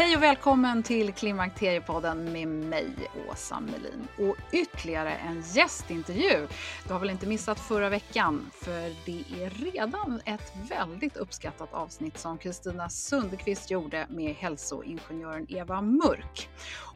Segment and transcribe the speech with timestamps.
[0.00, 2.88] Hej och välkommen till Klimakteriepodden med mig,
[3.30, 4.08] Åsa Melin.
[4.18, 6.46] Och ytterligare en gästintervju.
[6.86, 8.50] Du har väl inte missat förra veckan?
[8.54, 15.80] För det är redan ett väldigt uppskattat avsnitt som Kristina Sundqvist gjorde med hälsoingenjören Eva
[15.80, 16.48] Mörk.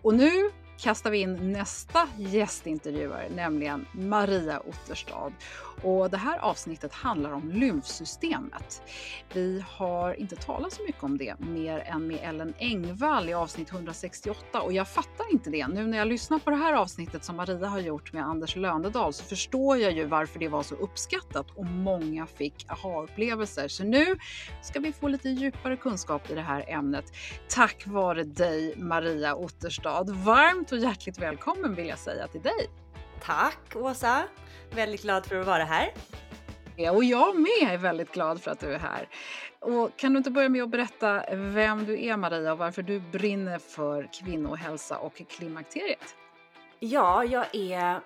[0.03, 5.33] Och nu kastar vi in nästa gästintervjuare, nämligen Maria Otterstad.
[5.83, 8.83] Och det här avsnittet handlar om lymfsystemet.
[9.33, 13.73] Vi har inte talat så mycket om det mer än med Ellen Engvall i avsnitt
[13.73, 15.69] 168 och jag fattar inte det.
[15.69, 19.13] Nu när jag lyssnar på det här avsnittet som Maria har gjort med Anders Lönedal
[19.13, 23.69] så förstår jag ju varför det var så uppskattat och många fick aha-upplevelser.
[23.69, 24.17] Så nu
[24.63, 27.05] ska vi få lite djupare kunskap i det här ämnet
[27.49, 30.05] tack vare dig Maria Otterstad.
[30.05, 32.71] Varmt och hjärtligt välkommen vill jag säga till dig.
[33.23, 34.25] Tack Åsa!
[34.71, 35.93] Väldigt glad för att vara här.
[36.77, 39.09] Ja, och jag med är väldigt glad för att du är här.
[39.61, 43.01] Och kan du inte börja med att berätta vem du är Maria och varför du
[43.01, 46.17] brinner för kvinnohälsa och klimakteriet?
[46.81, 48.01] Ja, jag är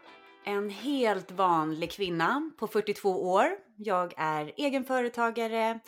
[0.45, 3.47] en helt vanlig kvinna på 42 år.
[3.77, 5.81] Jag är egenföretagare,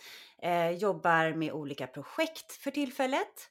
[0.43, 3.51] eh, jobbar med olika projekt för tillfället.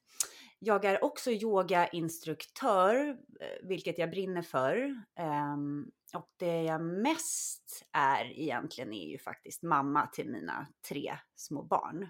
[0.62, 5.04] Jag är också yogainstruktör, eh, vilket jag brinner för.
[5.20, 11.64] Ehm, och det jag mest är egentligen är ju faktiskt mamma till mina tre små
[11.64, 12.08] barn.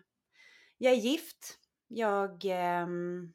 [0.78, 1.60] Jag är gift.
[1.88, 3.34] Jag ehm,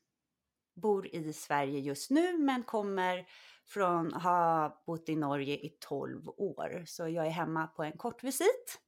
[0.75, 3.27] bor i Sverige just nu men kommer
[3.67, 6.85] från ha bott i Norge i 12 år.
[6.87, 8.81] Så jag är hemma på en kort visit.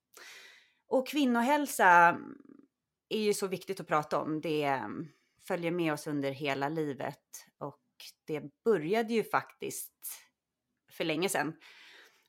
[0.89, 2.21] Och kvinnohälsa
[3.09, 4.41] är ju så viktigt att prata om.
[4.41, 5.09] Det ehm,
[5.49, 7.81] följer med oss under hela livet och
[8.27, 9.93] det började ju faktiskt
[10.93, 11.57] för länge sedan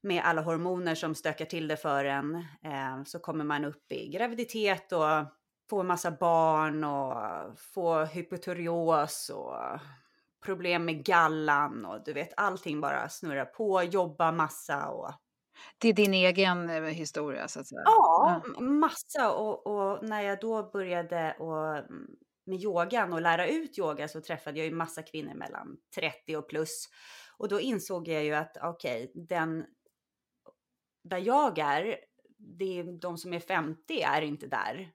[0.01, 2.35] med alla hormoner som stökar till det för en.
[2.63, 5.25] Eh, så kommer man upp i graviditet och
[5.69, 7.13] får massa barn och
[7.59, 9.79] får hypotyreos och
[10.45, 15.11] problem med gallan och du vet allting bara snurrar på, jobba massa och
[15.77, 17.81] det är din egen eh, historia så att säga?
[17.85, 22.07] Ja, massa och, och när jag då började och mm,
[22.47, 26.49] med yogan och lära ut yoga så träffade jag ju massa kvinnor mellan 30 och
[26.49, 26.89] plus.
[27.37, 29.65] Och då insåg jag ju att okej, okay, den
[31.03, 31.97] där jag är,
[32.37, 34.91] det är de som är 50 är inte där.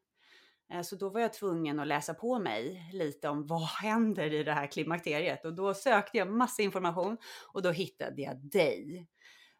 [0.72, 4.42] Eh, så då var jag tvungen att läsa på mig lite om vad händer i
[4.42, 7.16] det här klimakteriet och då sökte jag massa information
[7.52, 9.08] och då hittade jag dig.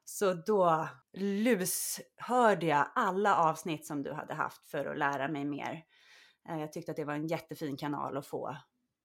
[0.05, 5.85] Så då lushörde jag alla avsnitt som du hade haft för att lära mig mer.
[6.49, 8.57] Eh, jag tyckte att det var en jättefin kanal att få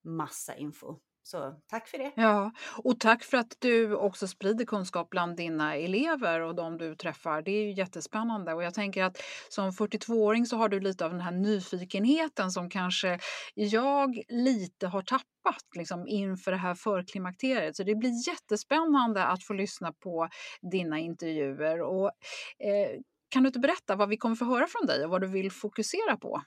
[0.03, 0.99] massa info.
[1.23, 2.11] Så tack för det.
[2.15, 2.51] Ja,
[2.83, 7.41] och tack för att du också sprider kunskap bland dina elever och de du träffar.
[7.41, 9.17] Det är ju jättespännande och jag tänker att
[9.49, 13.19] som 42-åring så har du lite av den här nyfikenheten som kanske
[13.53, 17.75] jag lite har tappat liksom, inför det här förklimakteriet.
[17.75, 20.29] Så det blir jättespännande att få lyssna på
[20.71, 21.81] dina intervjuer.
[21.81, 22.07] Och,
[22.59, 25.27] eh, kan du inte berätta vad vi kommer få höra från dig och vad du
[25.27, 26.41] vill fokusera på?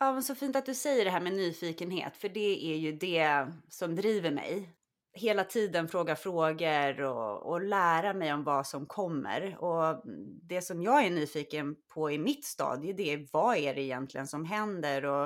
[0.00, 2.92] Ja, men så fint att du säger det här med nyfikenhet, för det är ju
[2.92, 4.70] det som driver mig.
[5.16, 9.58] hela tiden fråga frågor och, och, lära mig om vad som kommer.
[9.64, 10.02] Och
[10.42, 14.26] det som jag är nyfiken på i mitt stadie, det är vad är det egentligen
[14.26, 15.24] som händer och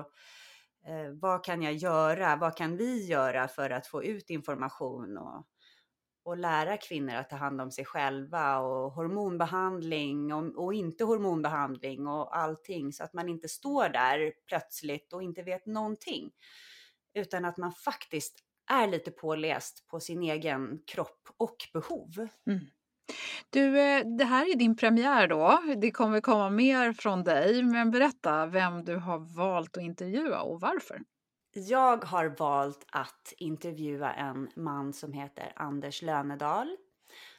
[0.89, 2.37] eh, vad kan jag göra?
[2.37, 5.47] Vad kan vi göra för att få ut information och,
[6.29, 12.07] och lära kvinnor att ta hand om sig själva och hormonbehandling och, och inte hormonbehandling
[12.07, 16.31] och allting så att man inte står där plötsligt och inte vet någonting
[17.15, 18.39] utan att man faktiskt
[18.71, 22.29] är lite påläst på sin egen kropp och behov.
[22.47, 22.61] Mm.
[23.51, 25.63] Du, eh, det här är din premiär då.
[25.77, 30.61] Det kommer komma mer från dig, men berätta vem du har valt att intervjua och
[30.61, 31.01] varför.
[31.53, 36.77] Jag har valt att intervjua en man som heter Anders Lönedal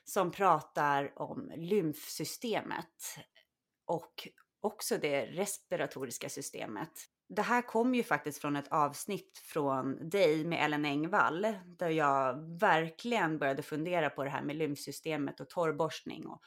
[0.04, 3.18] som pratar om lymfsystemet
[3.86, 4.28] och
[4.62, 6.92] också det respiratoriska systemet.
[7.30, 12.34] Det här kom ju faktiskt från ett avsnitt från dig med Ellen Engvall där jag
[12.60, 16.42] verkligen började fundera på det här med lymfsystemet och torrborstning och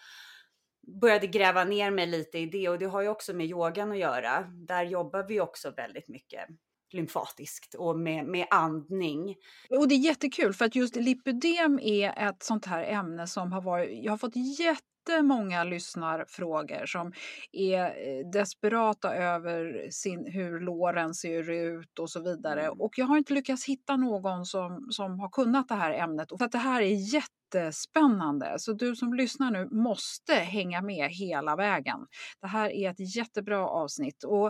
[1.00, 2.68] började gräva ner mig lite i det.
[2.68, 4.42] Och det har ju också med yogan att göra.
[4.42, 6.48] Där jobbar vi också väldigt mycket
[6.94, 9.36] lymfatiskt och med, med andning.
[9.70, 13.60] Och det är jättekul för att just lipödem är ett sånt här ämne som har
[13.60, 17.12] varit, jag har fått jätte jättemånga lyssnarfrågor som
[17.52, 22.62] är eh, desperata över sin, hur låren ser ut och så vidare.
[22.62, 22.80] Mm.
[22.80, 26.32] Och jag har inte lyckats hitta någon som, som har kunnat det här ämnet.
[26.32, 28.54] Och för att det här är jättespännande.
[28.58, 31.98] Så du som lyssnar nu måste hänga med hela vägen.
[32.40, 34.24] Det här är ett jättebra avsnitt.
[34.24, 34.46] Och,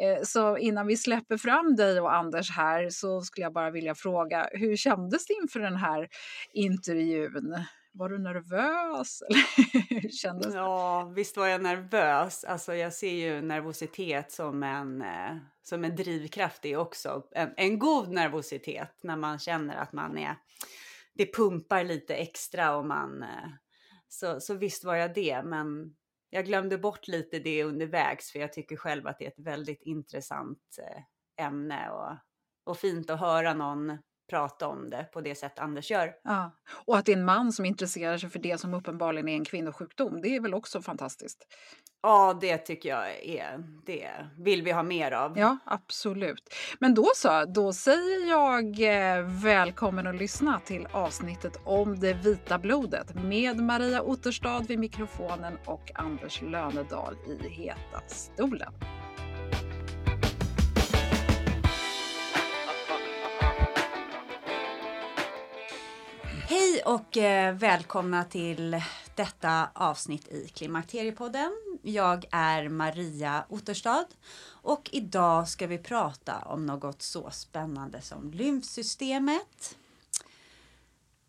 [0.00, 3.94] eh, så innan vi släpper fram dig och Anders här så skulle jag bara vilja
[3.94, 6.08] fråga, hur kändes det inför den här
[6.52, 7.56] intervjun?
[7.98, 9.22] Var du nervös?
[10.22, 12.44] Kändes ja, visst var jag nervös.
[12.44, 17.22] Alltså, jag ser ju nervositet som en, eh, som en drivkraft det också.
[17.32, 20.36] En, en god nervositet när man känner att man är...
[21.14, 23.22] Det pumpar lite extra och man...
[23.22, 23.48] Eh,
[24.08, 25.96] så, så visst var jag det, men
[26.30, 29.82] jag glömde bort lite det undervägs för jag tycker själv att det är ett väldigt
[29.82, 32.16] intressant eh, ämne och,
[32.64, 33.98] och fint att höra någon
[34.30, 36.12] prata om det på det sätt Anders gör.
[36.24, 36.50] Ja.
[36.68, 39.44] Och att det är en man som intresserar sig för det som uppenbarligen är en
[39.44, 41.46] kvinnosjukdom, det är väl också fantastiskt?
[42.02, 45.38] Ja, det tycker jag är, det vill vi ha mer av.
[45.38, 46.54] Ja, absolut.
[46.78, 52.58] Men då så, då säger jag eh, välkommen att lyssna till avsnittet om det vita
[52.58, 58.72] blodet med Maria Otterstad vid mikrofonen och Anders Lönedal i heta stolen.
[66.76, 68.82] Hej och eh, välkomna till
[69.14, 71.52] detta avsnitt i Klimakteriepodden.
[71.82, 74.06] Jag är Maria Otterstad
[74.48, 79.76] och idag ska vi prata om något så spännande som lymfsystemet.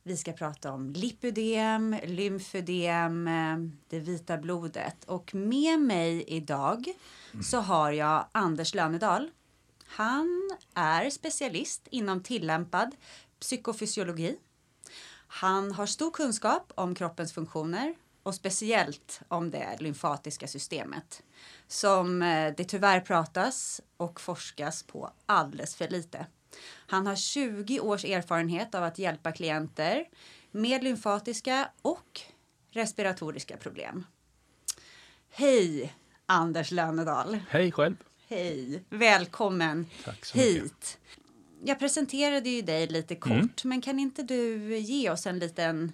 [0.04, 3.58] Vi ska prata om lipödem, lymfödem, eh,
[3.90, 6.94] det vita blodet och med mig idag
[7.44, 9.32] så har jag Anders Lönedal.
[9.86, 12.96] Han är specialist inom tillämpad
[13.40, 14.38] psykofysiologi
[15.38, 21.24] han har stor kunskap om kroppens funktioner och speciellt om det lymfatiska systemet
[21.68, 26.26] som eh, det tyvärr pratas och forskas på alldeles för lite.
[26.88, 30.06] Han har 20 års erfarenhet av att hjälpa klienter
[30.52, 32.22] med lymfatiska och
[32.72, 34.06] respiratoriska problem.
[35.30, 35.94] Hej
[36.26, 37.40] Anders Lönedal!
[37.50, 37.96] Hej själv!
[38.28, 38.84] Hej!
[38.90, 39.86] Välkommen
[40.34, 40.64] hit!
[40.64, 41.17] Mycket
[41.64, 43.50] jag presenterade ju dig lite kort, mm.
[43.64, 45.92] men kan inte du ge oss en liten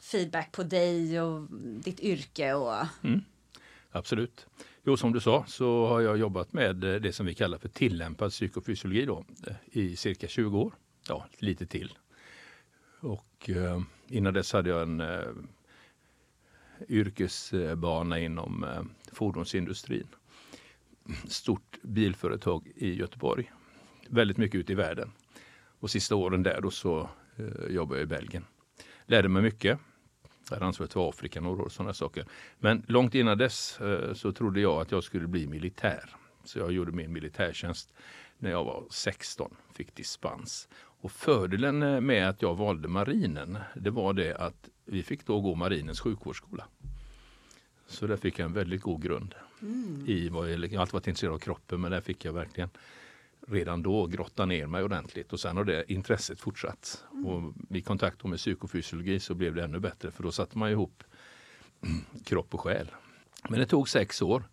[0.00, 2.54] feedback på dig och ditt yrke?
[2.54, 2.74] Och...
[3.02, 3.20] Mm.
[3.90, 4.46] Absolut.
[4.86, 8.30] Jo, som du sa så har jag jobbat med det som vi kallar för tillämpad
[8.30, 9.24] psykofysiologi då,
[9.64, 10.74] i cirka 20 år.
[11.08, 11.98] Ja, lite till.
[13.00, 15.20] Och eh, innan dess hade jag en eh,
[16.88, 20.06] yrkesbana inom eh, fordonsindustrin.
[21.28, 23.52] Stort bilföretag i Göteborg
[24.10, 25.12] väldigt mycket ute i världen.
[25.80, 28.44] Och sista åren där då så eh, jobbade jag i Belgien.
[29.06, 29.78] Lärde mig mycket.
[30.48, 32.26] Jag hade ansvaret för Afrika några år och sådana saker.
[32.58, 36.16] Men långt innan dess eh, så trodde jag att jag skulle bli militär.
[36.44, 37.94] Så jag gjorde min militärtjänst
[38.38, 40.68] när jag var 16, fick dispens.
[40.74, 45.40] Och fördelen eh, med att jag valde marinen, det var det att vi fick då
[45.40, 46.66] gå marinens sjukvårdsskola.
[47.86, 49.34] Så där fick jag en väldigt god grund.
[49.62, 50.04] Mm.
[50.06, 52.70] I vad jag, alltid varit intresserad av kroppen men där fick jag verkligen
[53.46, 57.04] redan då grotta ner mig ordentligt och sen har det intresset fortsatt.
[57.12, 57.26] Mm.
[57.26, 61.04] Och I kontakt med psykofysiologi så blev det ännu bättre för då satte man ihop
[62.24, 62.90] kropp och själ.
[63.48, 64.44] Men det tog sex år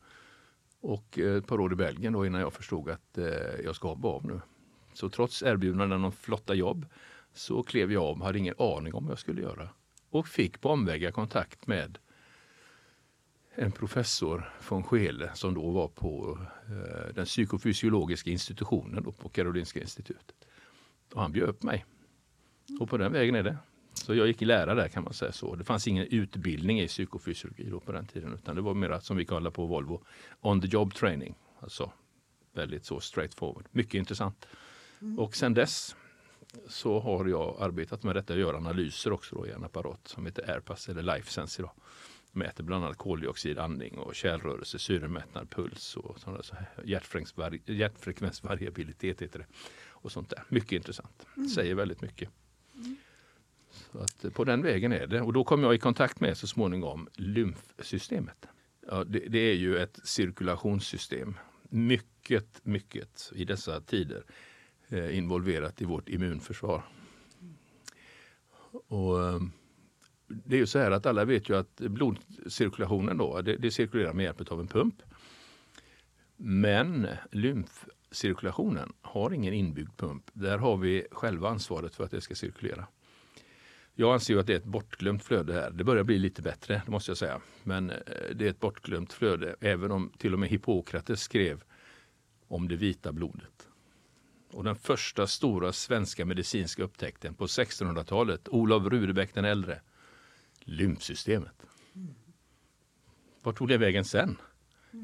[0.81, 3.25] och ett par år i Belgien då innan jag förstod att eh,
[3.63, 4.41] jag ska hoppa av nu.
[4.93, 6.86] Så trots erbjudanden om flotta jobb
[7.33, 9.69] så klev jag av, hade ingen aning om vad jag skulle göra.
[10.10, 11.98] Och fick på omvägar kontakt med
[13.55, 19.81] en professor från Skele som då var på eh, den psykofysiologiska institutionen då på Karolinska
[19.81, 20.36] institutet.
[21.13, 21.86] Och han bjöd upp mig.
[22.79, 23.58] Och på den vägen är det.
[23.93, 25.55] Så jag gick i lära där kan man säga så.
[25.55, 29.17] Det fanns ingen utbildning i psykofysiologi då på den tiden utan det var mer som
[29.17, 30.03] vi kallar på Volvo
[30.41, 31.36] on the job training.
[31.60, 31.91] Alltså
[32.53, 33.65] väldigt så straight forward.
[33.72, 34.48] Mycket intressant.
[35.01, 35.20] Mm.
[35.20, 35.96] Och sen dess
[36.67, 40.25] så har jag arbetat med detta och gör analyser också då i en apparat som
[40.25, 41.72] heter Airpass eller LifeSense idag.
[42.32, 46.56] Mäter bland annat koldioxid, andning och kärlrörelse, syremättnad, puls och sådana så
[47.66, 49.46] hjärtfrekvensvariabilitet heter det.
[49.90, 50.44] Och sånt där.
[50.50, 51.26] Mycket intressant.
[51.38, 51.50] Mm.
[51.50, 52.30] Säger väldigt mycket.
[52.76, 52.96] Mm.
[53.72, 55.22] Så att eh, på den vägen är det.
[55.22, 58.46] Och då kom jag i kontakt med så småningom lymfsystemet.
[58.88, 61.38] Ja, det, det är ju ett cirkulationssystem.
[61.70, 64.24] Mycket, mycket i dessa tider
[64.88, 66.84] eh, involverat i vårt immunförsvar.
[68.88, 69.40] Och, eh,
[70.46, 74.14] det är ju så här att alla vet ju att blodcirkulationen då, det, det cirkulerar
[74.14, 74.96] med hjälp av en pump.
[76.38, 80.24] Men lymfcirkulationen har ingen inbyggd pump.
[80.34, 82.88] Där har vi själva ansvaret för att det ska cirkulera.
[83.94, 85.72] Jag anser att det är ett bortglömt flöde här.
[85.72, 87.42] Det börjar bli lite bättre, det måste jag säga.
[87.64, 87.98] Men eh,
[88.36, 91.64] det är ett bortglömt flöde, även om till och med Hippokrates skrev
[92.48, 93.68] om det vita blodet.
[94.54, 99.82] Och den första stora svenska medicinska upptäckten på 1600-talet, Olof Rudebeck den äldre,
[100.65, 101.65] lymfsystemet.
[103.44, 104.38] Vart tog det vägen sen?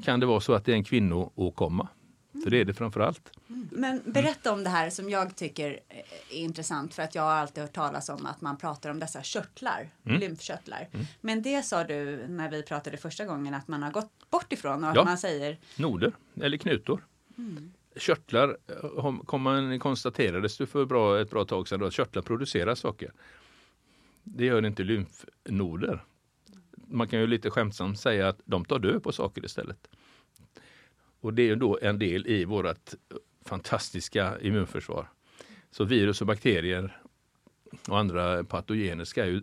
[0.04, 1.88] Kan det vara så att det är en kvinnoåkomma?
[2.44, 3.30] För det är det framför allt.
[3.70, 5.80] Men berätta om det här som jag tycker
[6.28, 9.22] är intressant för att jag har alltid hört talas om att man pratar om dessa
[9.22, 10.20] körtlar, mm.
[10.20, 10.88] lymfkörtlar.
[10.92, 11.06] Mm.
[11.20, 14.84] Men det sa du när vi pratade första gången att man har gått bort ifrån
[14.84, 17.06] och att man säger Noder eller knutor.
[17.38, 17.72] Mm.
[17.96, 22.74] Körtlar eh, kom man konstaterades det för bra, ett bra tag sedan att körtlar producerar
[22.74, 23.12] saker.
[24.30, 26.04] Det gör inte lymfnoder.
[26.86, 29.88] Man kan ju lite skämtsamt säga att de tar död på saker istället.
[31.20, 32.94] Och det är då en del i vårt
[33.44, 35.08] fantastiska immunförsvar.
[35.70, 37.00] Så virus och bakterier
[37.88, 39.42] och andra patogener ska ju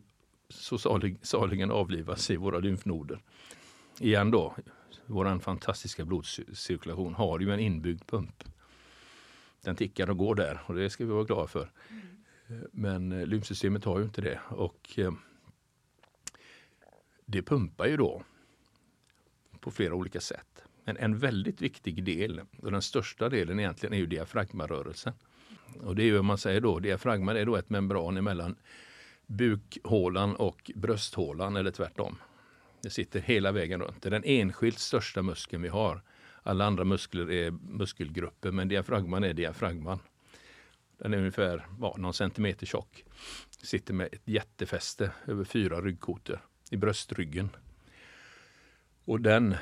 [0.50, 3.20] så salig, saligen avlivas i våra lymfnoder.
[4.00, 4.56] Igen då,
[5.06, 8.44] vår fantastiska blodcirkulation har ju en inbyggd pump.
[9.62, 11.72] Den tickar och går där och det ska vi vara glada för.
[11.90, 12.15] Mm.
[12.72, 15.12] Men eh, lymfsystemet har ju inte det och eh,
[17.26, 18.24] det pumpar ju då
[19.60, 20.64] på flera olika sätt.
[20.84, 25.14] Men en väldigt viktig del, och den största delen egentligen, är ju diafragmarörelsen.
[25.82, 28.56] Och det är ju man säger då, diafragman är då ett membran emellan
[29.28, 32.18] bukhålan och brösthålan eller tvärtom.
[32.82, 34.02] Det sitter hela vägen runt.
[34.02, 36.02] Det är den enskilt största muskeln vi har.
[36.44, 40.00] Alla andra muskler är muskelgrupper men diafragman är diafragman.
[40.98, 43.06] Den är ungefär ja, någon centimeter tjock.
[43.50, 47.50] Sitter med ett jättefäste över fyra ryggkotor i bröstryggen.
[49.06, 49.56] Och den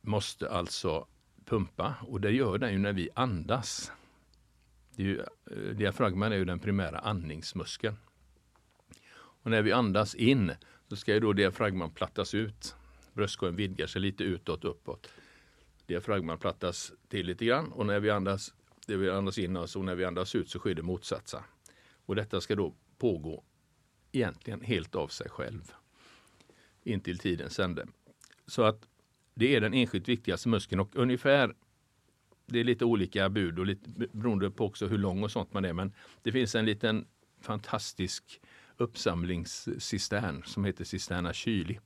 [0.00, 1.06] måste alltså
[1.44, 3.92] pumpa och det gör den ju när vi andas.
[4.96, 7.96] Det är ju, eh, diafragman är ju den primära andningsmuskeln.
[9.14, 10.52] Och när vi andas in
[10.88, 12.76] så ska ju då diafragman plattas ut.
[13.14, 15.08] Bröstkorgen vidgar sig lite utåt och uppåt.
[15.86, 18.54] Diafragman plattas till lite grann och när vi andas,
[18.86, 21.44] det vi andas in alltså, och när vi andas ut så sker det motsatsa.
[22.06, 23.44] Och detta ska då pågå
[24.12, 25.72] egentligen helt av sig själv.
[26.82, 27.86] Intill tidens ände.
[28.46, 28.88] Så att
[29.34, 31.54] det är den enskilt viktigaste muskeln och ungefär
[32.46, 35.64] det är lite olika bud och lite beroende på också hur lång och sånt man
[35.64, 35.72] är.
[35.72, 37.06] Men det finns en liten
[37.40, 38.40] fantastisk
[38.76, 41.80] uppsamlingscistern som heter cisterna kyli.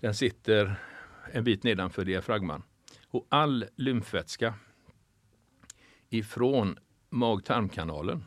[0.00, 0.74] Den sitter
[1.32, 2.62] en bit nedanför diafragman.
[3.06, 4.54] Och all lymfvätska
[6.10, 6.78] ifrån
[7.10, 8.24] mag-tarmkanalen,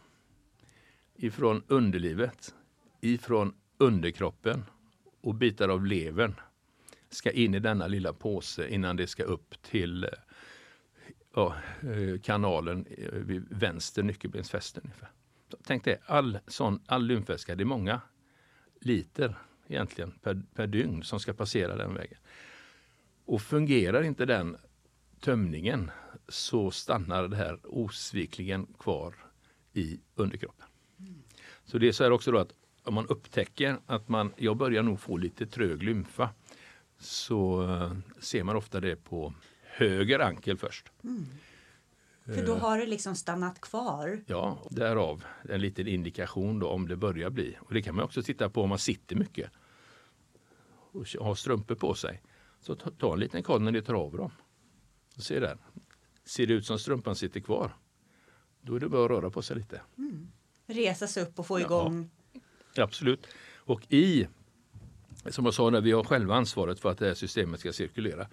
[1.15, 2.55] ifrån underlivet,
[3.01, 4.63] ifrån underkroppen
[5.21, 6.35] och bitar av levern
[7.09, 10.09] ska in i denna lilla påse innan det ska upp till eh,
[11.35, 14.81] ja, eh, kanalen eh, vid vänster nyckelbensfäste.
[15.63, 18.01] Tänk dig, all, sån, all lymfvätska, det är många
[18.81, 19.35] liter
[19.67, 22.17] egentligen per, per dygn som ska passera den vägen.
[23.25, 24.57] Och fungerar inte den
[25.19, 25.91] tömningen
[26.27, 29.15] så stannar det här osvikligen kvar
[29.73, 30.67] i underkroppen.
[31.65, 32.53] Så det är så här också då att
[32.83, 36.29] om man upptäcker att man, jag börjar nog få lite trög lymfa
[36.99, 40.91] så uh, ser man ofta det på höger ankel först.
[41.03, 41.25] Mm.
[42.25, 44.23] För då har det liksom stannat kvar?
[44.27, 47.57] Ja, därav en liten indikation då om det börjar bli.
[47.59, 49.51] Och det kan man också titta på om man sitter mycket
[50.91, 52.21] och har strumpor på sig.
[52.59, 54.31] Så ta, ta en liten koll när ni tar av dem.
[55.17, 55.57] Se där.
[56.25, 57.75] Ser det ut som strumpan sitter kvar,
[58.61, 59.81] då är det bra att röra på sig lite.
[59.97, 60.27] Mm.
[60.67, 61.65] resa sig upp och få Ja.
[61.65, 62.09] igång.
[62.77, 63.27] Absolut.
[63.55, 64.27] Och i,
[65.25, 68.27] som jag sa, när vi har själva ansvaret för att det här systemet ska cirkulera.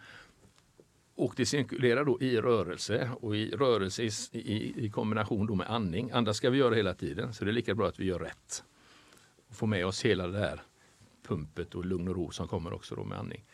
[1.15, 5.71] Och det cirkulerar då i rörelse och i rörelse i, i, i kombination då med
[5.71, 6.11] andning.
[6.11, 8.65] Andra ska vi göra hela tiden så det är lika bra att vi gör rätt.
[9.49, 10.63] Och få med oss hela det här
[11.23, 13.45] pumpet och lugn och ro som kommer också då med andning.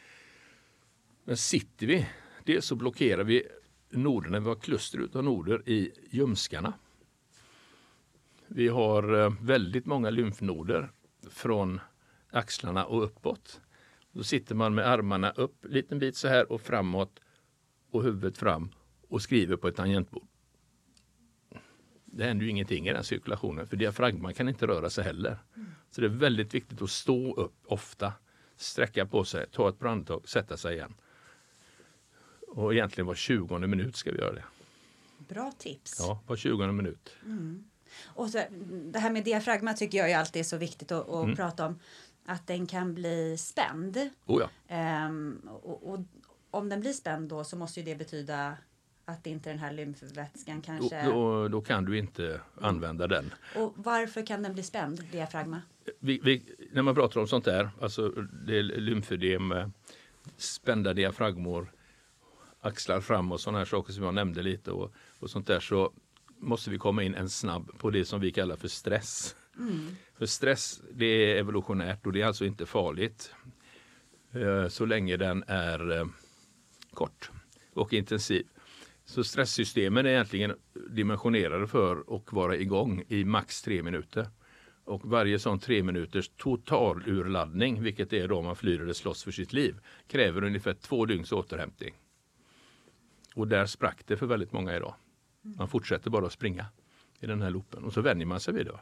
[1.24, 2.06] Men sitter vi,
[2.44, 3.42] dels så blockerar vi
[3.90, 6.72] noderna, vi har kluster av noder i ljumskarna.
[8.46, 10.90] Vi har eh, väldigt många lymfnoder
[11.30, 11.80] från
[12.30, 13.60] axlarna och uppåt.
[14.12, 17.20] Då sitter man med armarna upp en liten bit så här och framåt
[17.90, 18.70] och huvudet fram
[19.08, 20.26] och skriver på ett tangentbord.
[22.04, 25.38] Det händer ju ingenting i den cirkulationen för diafragman kan inte röra sig heller.
[25.90, 28.12] Så det är väldigt viktigt att stå upp ofta,
[28.56, 30.94] sträcka på sig, ta ett brandtag, sätta sig igen.
[32.56, 34.44] Och egentligen var 20 minut ska vi göra det.
[35.18, 35.96] Bra tips.
[35.98, 37.16] Ja, var 20 minut.
[38.04, 38.42] Och så,
[38.92, 41.36] det här med diafragma tycker jag alltid är så viktigt att, att Mm.
[41.36, 41.78] prata om.
[42.26, 43.96] Att den kan bli spänd.
[44.26, 44.74] Oh ja.
[44.74, 46.00] Ehm, och, och
[46.50, 48.56] om den blir spänd då så måste ju det betyda
[49.04, 51.02] att inte den här lymfvätskan Då, kanske...
[51.02, 53.34] då, då kan du inte använda den.
[53.56, 55.62] Och varför kan den bli spänd, diafragma?
[55.98, 58.08] Vi, vi, när man pratar om sånt där, alltså
[58.46, 59.68] det är lymfödem, eh,
[60.36, 61.72] spända diafragmor,
[62.66, 65.92] axlar fram och sådana här saker som jag nämnde lite och, och sånt där så
[66.38, 69.36] måste vi komma in en snabb på det som vi kallar för stress.
[70.18, 73.34] För stress det är evolutionärt och det är alltså inte farligt
[74.32, 76.06] eh, så länge den är eh,
[76.94, 77.30] kort
[77.74, 78.46] och intensiv.
[79.04, 80.54] Så stresssystemen är egentligen
[80.90, 84.26] dimensionerade för att vara igång i max tre minuter.
[84.84, 89.30] Och varje sån tre minuters total urladdning, vilket är då man flyr eller slåss för
[89.30, 89.76] sitt liv,
[90.08, 91.94] kräver ungefär två dygns återhämtning.
[93.36, 94.94] Och där sprack det för väldigt många idag.
[95.42, 96.66] Man fortsätter bara att springa
[97.20, 98.80] i den här loopen och så vänjer man sig vid det.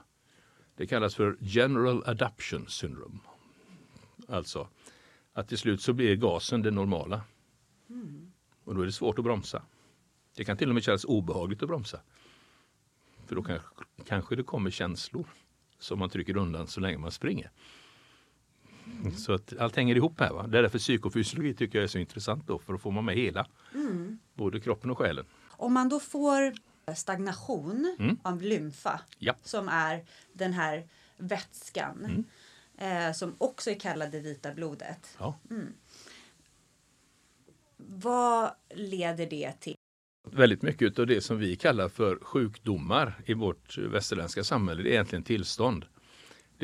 [0.77, 3.19] Det kallas för General Adaption Syndrome.
[4.29, 4.69] Alltså
[5.33, 7.23] att till slut så blir gasen det normala.
[8.65, 9.63] Och då är det svårt att bromsa.
[10.37, 12.01] Det kan till och med kännas obehagligt att bromsa.
[13.27, 13.69] För då kanske,
[14.07, 15.27] kanske det kommer känslor
[15.79, 17.51] som man trycker undan så länge man springer.
[19.13, 20.33] Så att allt hänger ihop här.
[20.33, 20.47] Va?
[20.47, 23.15] Det är därför psykofysiologi tycker jag är så intressant då, för att få man med
[23.17, 23.47] hela.
[24.35, 25.25] Både kroppen och själen.
[25.51, 26.53] Om man då får
[26.97, 28.19] stagnation Mm.
[28.23, 29.35] av lymfa Ja.
[29.43, 32.25] som är den här vätskan
[32.79, 33.09] Mm.
[33.09, 35.17] eh, som också är kallad det vita blodet.
[35.19, 35.39] Ja.
[37.77, 39.75] Vad leder det till?
[40.31, 44.93] Väldigt mycket av det som vi kallar för sjukdomar i vårt västerländska samhälle, det är
[44.93, 45.85] egentligen tillstånd.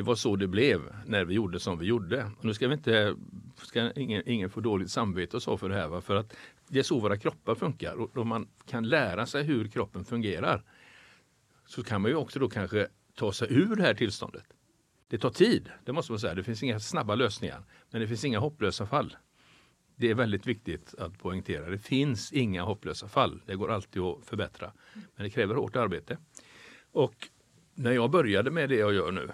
[0.00, 2.30] Det var så det blev när vi gjorde som vi gjorde.
[2.38, 3.16] Och nu ska vi inte,
[3.56, 6.00] ska ingen, ingen få dåligt samvete och så för det här, va?
[6.00, 6.36] för att
[6.68, 7.94] det är så våra kroppar funkar.
[7.94, 10.62] Och om man kan lära sig hur kroppen fungerar
[11.66, 14.44] så kan man ju också då kanske ta sig ur det här tillståndet.
[15.08, 16.34] Det tar tid, det måste man säga.
[16.34, 19.16] Det finns inga snabba lösningar, men det finns inga hopplösa fall.
[19.96, 21.70] Det är väldigt viktigt att poängtera.
[21.70, 23.42] Det finns inga hopplösa fall.
[23.46, 24.72] Det går alltid att förbättra.
[24.94, 26.18] Men det kräver hårt arbete.
[26.92, 27.28] Och
[27.74, 29.30] när jag började med det jag gör nu,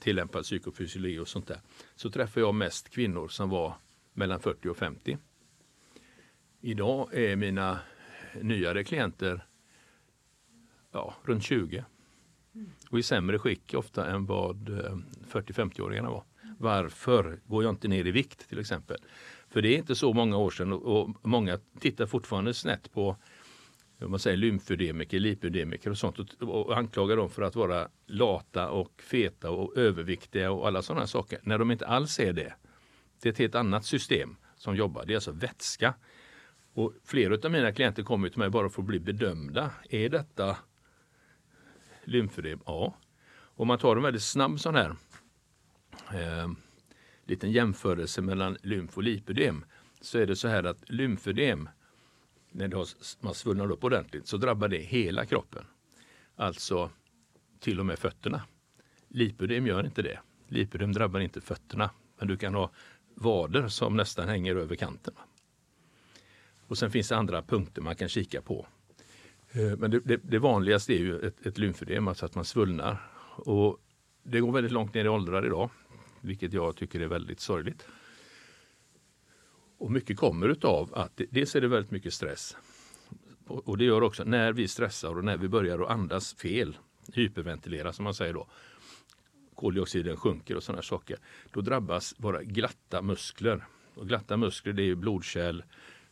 [0.00, 1.60] tillämpad psykofysiologi och sånt där,
[1.94, 3.74] så träffade jag mest kvinnor som var
[4.12, 5.18] mellan 40 och 50.
[6.60, 7.78] Idag är mina
[8.40, 9.46] nyare klienter
[10.92, 11.84] ja, runt 20
[12.90, 14.96] och i sämre skick ofta än vad eh,
[15.30, 16.24] 40-50-åringarna var.
[16.58, 18.96] Varför går jag inte ner i vikt till exempel?
[19.48, 23.16] För det är inte så många år sedan och, många tittar fortfarande snett på
[24.08, 29.02] man säger lymfödemiker, lipödemiker och sånt och, och anklagar dem för att vara lata och
[29.02, 31.38] feta och överviktiga och alla sådana saker.
[31.42, 32.54] När de inte alls är det.
[33.22, 35.04] Det är ett helt annat system som jobbar.
[35.06, 35.94] Det är alltså vätska.
[36.74, 39.70] Och flera av mina klienter kommer till mig bara för att bli bedömda.
[39.90, 40.56] Är detta
[42.04, 42.60] lymfödem?
[42.66, 42.94] Ja.
[43.32, 44.96] Om man tar en väldigt snabb sån här
[46.12, 46.50] eh,
[47.24, 49.64] liten jämförelse mellan lymf och lipödem
[50.00, 51.68] så är det så här att lymfödem
[52.52, 52.86] när det har,
[53.20, 55.64] man svullnar upp ordentligt så drabbar det hela kroppen.
[56.36, 56.90] Alltså
[57.60, 58.42] till och med fötterna.
[59.08, 60.18] Lipödem gör inte det.
[60.48, 61.90] Lipödem drabbar inte fötterna.
[62.18, 62.70] Men du kan ha
[63.14, 65.14] vader som nästan hänger över kanten.
[66.66, 68.66] Och sen finns det andra punkter man kan kika på.
[69.52, 73.10] Eh, men det, det, det vanligaste är ju ett, ett lymfödem, alltså att man svullnar.
[73.36, 73.78] Och
[74.22, 75.70] det går väldigt långt ner i åldrar idag,
[76.20, 77.86] vilket jag tycker är väldigt sorgligt.
[79.80, 82.56] Och mycket kommer utav att det- dels är det väldigt mycket stress.
[83.46, 86.78] Och och det gör också när vi stressar och när vi börjar att andas fel,
[87.12, 88.46] hyperventilera som man säger då,
[89.54, 91.18] koldioxiden sjunker och sådana saker,
[91.52, 93.64] då drabbas våra glatta muskler.
[93.94, 95.62] Och glatta muskler det är ju blodkärl,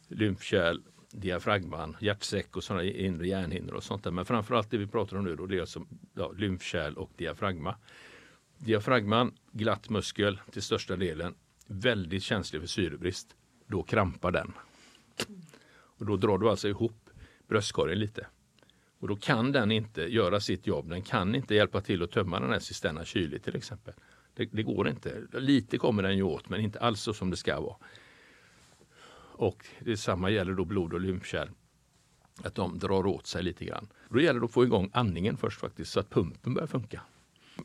[0.08, 4.10] lymfkärl diafragman, hjärtsäck och sådana inre hjärnhinnor och sånt där.
[4.10, 7.76] Men framförallt det vi pratar om nu då, det är alltså ja, lymfkärl och diafragma.
[8.58, 11.34] Diafragman, glatt muskel till största delen,
[11.66, 13.34] väldigt känslig för syrebrist.
[13.68, 14.52] Då krampar den.
[15.70, 17.10] Och då drar du alltså ihop
[17.48, 18.26] bröstkorgen lite.
[18.98, 20.88] Och då kan den inte göra sitt jobb.
[20.88, 23.94] Den kan inte hjälpa till att tömma den här cisterna kyligt till exempel.
[24.34, 25.22] Det, det, går inte.
[25.32, 27.76] Lite kommer den ju åt men inte alls så som det ska vara.
[29.38, 31.48] Och detsamma gäller då blod och lymfkärl.
[32.44, 33.88] Att de drar åt sig lite grann.
[34.08, 37.02] Då gäller det att få igång andningen först faktiskt så att pumpen börjar funka.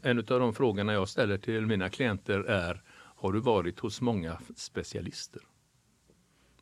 [0.01, 4.39] En av de frågorna jag ställer till mina klienter är Har du varit hos många
[4.55, 5.41] specialister?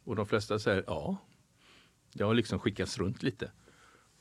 [0.04, 1.18] Och de flesta säger ja.
[2.14, 3.52] Det har liksom skickats runt lite.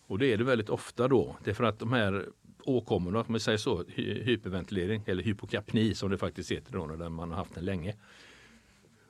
[0.07, 1.37] Och det är det väldigt ofta då.
[1.45, 2.29] Det är för att de här
[2.65, 7.31] åkommorna, om vi säger så, hyperventilering eller hypokapni som det faktiskt heter då när man
[7.31, 7.97] har haft den länge.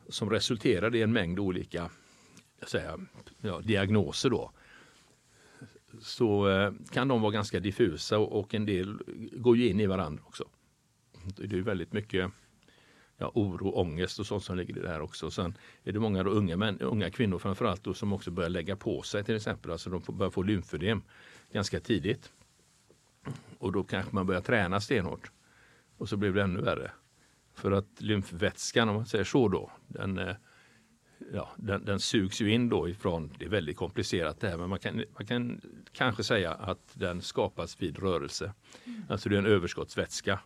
[0.09, 1.91] Som resulterar i en mängd olika
[2.67, 2.99] säga,
[3.41, 4.53] ja, diagnoser då.
[6.01, 8.99] Så eh, kan de vara ganska diffusa och, och en del
[9.33, 10.45] går ju in i varandra också.
[11.37, 12.31] Det är väldigt mycket
[13.21, 15.31] ja, oro, ångest och sånt som ligger i det här också.
[15.31, 19.03] Sen är det många unga, män, unga kvinnor framförallt då, som också börjar lägga på
[19.03, 19.71] sig till exempel.
[19.71, 21.03] Alltså de får, börjar få lymfödem
[21.53, 22.33] ganska tidigt.
[23.59, 25.31] Och då kanske man börjar träna stenhårt.
[25.97, 26.91] Och så blir det ännu värre.
[27.55, 30.37] För att lymfvätskan, om man säger så då, den, eh,
[31.33, 34.69] ja, den, den sugs ju in då ifrån, det är väldigt komplicerat det här, men
[34.69, 35.61] man kan, man kan
[35.93, 38.53] kanske säga att den skapas vid rörelse.
[38.85, 39.03] Mm.
[39.09, 40.41] Alltså det är en överskottsvätska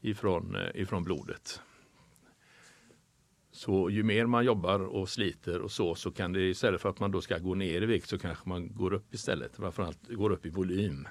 [0.00, 1.60] ifrån, eh, ifrån blodet.
[3.54, 7.00] Så ju mer man jobbar och sliter och så, så kan det istället för att
[7.00, 9.56] man då ska gå ner i vikt så kanske man går upp istället.
[9.56, 11.08] Framförallt går upp i volym.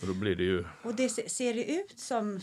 [0.00, 0.64] Och då blir det ju...
[0.82, 2.40] Och det ser det ut som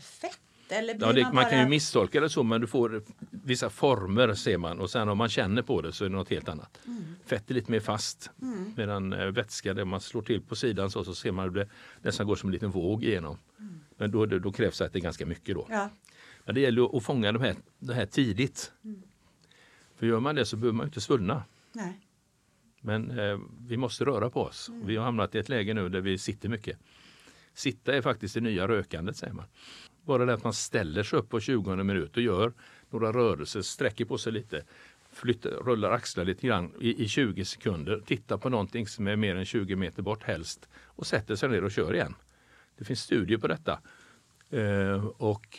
[0.00, 0.40] fett?
[0.68, 4.34] Eller ja, det, man, man kan ju misstolka det så men du får vissa former
[4.34, 6.80] ser man och sen om man känner på det så är det något helt annat.
[6.86, 7.04] Mm.
[7.26, 8.72] Fett är lite mer fast mm.
[8.76, 11.68] medan äh, vätska, där man slår till på sidan så, så ser man att det
[12.02, 13.38] nästan går som en liten våg igenom.
[13.58, 13.80] Mm.
[13.96, 15.66] Men då, då, då krävs det att det är ganska mycket då.
[15.70, 15.90] Ja.
[16.44, 18.72] Men det gäller att fånga de här, det här tidigt.
[18.84, 19.02] Mm.
[19.96, 21.44] För gör man det så behöver man inte svullna.
[21.72, 22.00] Nej.
[22.80, 24.68] Men eh, vi måste röra på oss.
[24.68, 24.86] Mm.
[24.86, 26.78] Vi har hamnat i ett läge nu där vi sitter mycket.
[27.54, 29.44] Sitta är faktiskt det nya rökandet säger man.
[30.02, 32.52] Bara det att man ställer sig upp på 20 minuter och gör
[32.90, 34.64] några rörelser, sträcker på sig lite,
[35.12, 39.36] flyttar, rullar axlar lite grann i, i 20 sekunder, tittar på någonting som är mer
[39.36, 42.14] än 20 meter bort helst och sätter sig ner och kör igen.
[42.76, 43.80] Det finns studier på detta.
[44.50, 45.58] Eh, och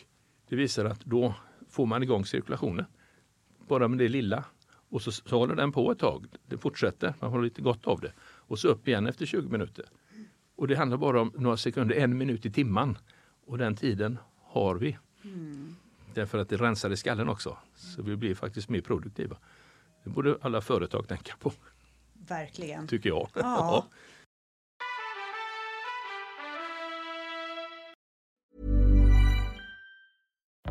[0.50, 1.36] det visar att då
[1.70, 2.86] får man igång cirkulationen.
[3.68, 4.44] Bara med det lilla.
[4.90, 6.26] Och så, så håller den på ett tag.
[6.48, 8.12] Det fortsätter, man har lite gott av det.
[8.22, 9.86] Och så upp igen efter 20 minuter.
[10.56, 12.98] Och det handlar bara om några sekunder, en minut i timman.
[13.46, 14.98] Och den tiden har vi.
[15.24, 15.76] Mm.
[16.14, 17.58] Därför att det rensar i skallen också.
[17.76, 19.38] Så vi blir faktiskt mer produktiva.
[20.04, 21.52] Det borde alla företag tänka på.
[22.14, 22.88] Verkligen.
[22.88, 23.30] Tycker jag.
[23.34, 23.86] Ja.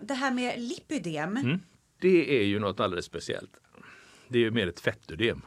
[0.00, 1.36] Det här med lipödem.
[1.36, 1.60] Mm.
[1.98, 3.56] Det är ju något alldeles speciellt.
[4.28, 5.42] Det är ju mer ett fettödem.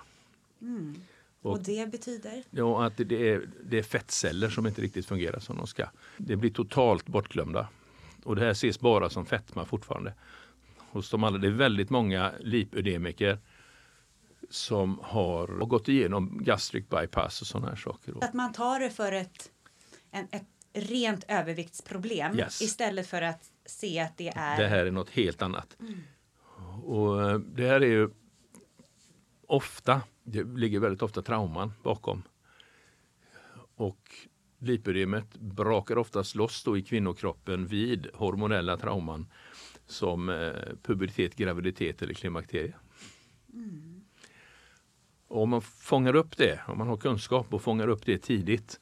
[0.62, 0.96] Mm.
[1.42, 2.44] Och, och, det betyder?
[2.50, 5.90] Ja, att det är, det är fettceller som inte riktigt fungerar som de ska.
[6.18, 7.70] Det blir totalt bortglömda.
[8.24, 10.14] Och det här ses bara som fetma fortfarande.
[10.78, 11.38] Hos de alla.
[11.38, 13.40] Det är väldigt många lipödemiker
[14.50, 18.14] som har gått igenom gastric bypass och sådana här saker.
[18.22, 19.52] Att man tar det för ett,
[20.12, 22.62] en, ett rent överviktsproblem yes.
[22.62, 24.58] istället för att se att det är...
[24.58, 25.78] Det här är något helt annat.
[25.80, 26.00] Mm.
[26.84, 28.10] Och eh, det här är ju
[29.48, 32.24] ofta, det ligger väldigt ofta trauman bakom.
[33.76, 34.12] Och
[34.60, 39.28] lipödemet brakar oftast loss då i kvinnokroppen vid hormonella trauman
[39.86, 40.54] som eh,
[40.84, 42.74] pubertet, graviditet eller klimakterie.
[43.54, 44.02] Mm.
[45.28, 48.80] Och om man fångar upp det, om man har kunskap och fångar upp det tidigt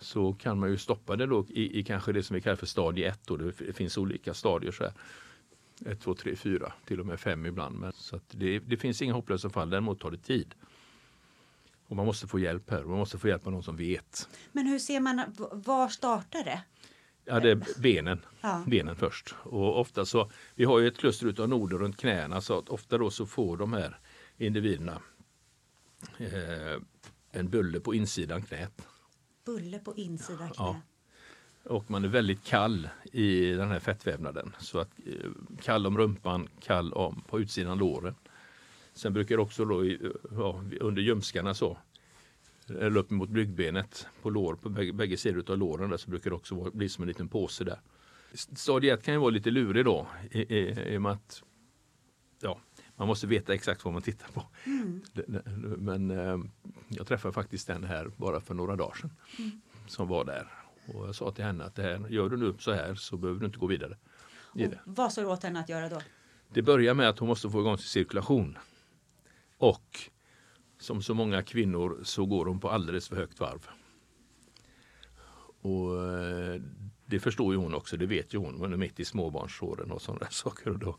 [0.00, 2.66] så kan man ju stoppa det då i, i kanske det som vi kallar för
[2.66, 3.20] stadie 1.
[3.58, 4.72] Det finns olika stadier.
[4.72, 4.92] så här.
[5.86, 7.78] 1, 2, 3, 4, till och med 5 ibland.
[7.78, 10.54] Men, så det, det, finns inga hopplösa fall, däremot tar det tid.
[11.86, 14.28] Och man måste få hjälp här, man måste få hjälp av någon som vet.
[14.52, 16.62] Men hur ser man, var startar det?
[17.24, 18.64] Ja, det är benen, ja.
[18.66, 19.34] benen först.
[19.42, 22.98] Och ofta så, vi har ju ett kluster av noder runt knäna så att ofta
[22.98, 23.98] då så får de här
[24.36, 25.02] individerna
[26.18, 26.82] eh,
[27.32, 28.82] en bulle på insidan knät
[29.44, 30.64] bulle på insidan knä.
[30.64, 30.80] Ja.
[31.64, 34.52] Och man är väldigt kall i den här fettvävnaden.
[34.58, 35.30] Så att, eh,
[35.62, 38.14] kall om rumpan, kall om på utsidan låren.
[38.92, 39.84] Sen brukar det också då
[40.30, 41.78] ja, under ljumskarna så
[42.68, 46.30] eller upp mot blygdbenet på lår, på bägge, bägge sidor av låren där, så brukar
[46.30, 47.80] det också bli som en liten påse där.
[48.34, 51.42] Stadie 1 kan ju vara lite lurig då i, i, i och med att
[52.40, 52.60] ja,
[53.00, 54.46] man måste veta exakt vad man tittar på.
[54.64, 55.02] Mm.
[55.78, 56.38] Men eh,
[56.88, 59.60] jag träffade faktiskt den här bara för några dagar sedan mm.
[59.86, 60.48] som var där.
[60.86, 63.40] Och jag sa till henne att det här, gör du nu så här så behöver
[63.40, 63.98] du inte gå vidare.
[64.84, 66.02] vad sa du åt henne att göra då?
[66.52, 68.58] Det börjar med att hon måste få igång sin cirkulation.
[69.58, 69.98] Och
[70.78, 73.68] som så många kvinnor så går hon på alldeles för högt varv.
[75.60, 76.60] Och eh,
[77.06, 78.58] det förstår ju hon också, det vet ju hon.
[78.58, 80.70] Hon är mitt i småbarnsåren och sådana saker.
[80.70, 80.98] Och då,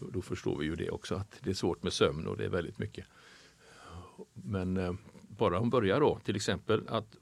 [0.00, 2.44] då, då, förstår vi ju det också att det är svårt med sömn och det
[2.44, 3.06] är väldigt mycket.
[4.32, 4.94] Men eh,
[5.28, 7.16] bara hon börjar då till exempel att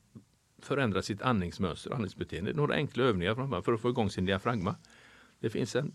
[0.58, 2.52] förändra sitt andningsmönster, andningsbeteende.
[2.52, 4.76] Några enkla övningar för att få igång sin diafragma.
[5.40, 5.94] Det finns en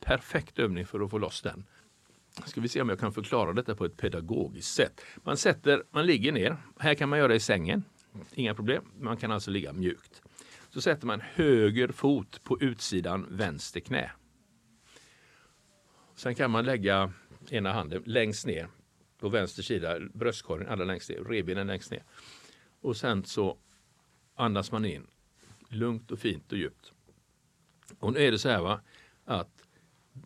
[0.00, 1.64] perfekt övning för att få loss den.
[2.46, 5.00] Ska vi se om jag kan förklara detta på ett pedagogiskt sätt.
[5.16, 6.56] Man, sätter, man ligger ner.
[6.78, 7.84] Här kan man göra i sängen.
[8.34, 8.84] Inga problem.
[8.98, 10.22] Man kan alltså ligga mjukt.
[10.70, 14.10] Så sätter man höger fot på utsidan vänster knä.
[16.20, 17.12] Sen kan man lägga
[17.50, 18.68] ena handen längst ner
[19.18, 22.04] på vänster sida, bröstkorgen allra längst ner, revbenen längst ner.
[22.80, 23.56] Och sen så
[24.34, 25.06] andas man in
[25.68, 26.92] lugnt och fint och djupt.
[27.98, 28.80] Och nu är det så här va,
[29.24, 29.62] att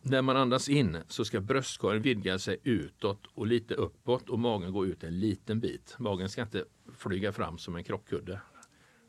[0.02, 4.72] när man andas in så ska bröstkorgen vidga sig utåt och lite uppåt och magen
[4.72, 5.96] gå ut en liten bit.
[5.98, 6.64] Magen ska inte
[6.96, 8.40] flyga fram som en krockkudde.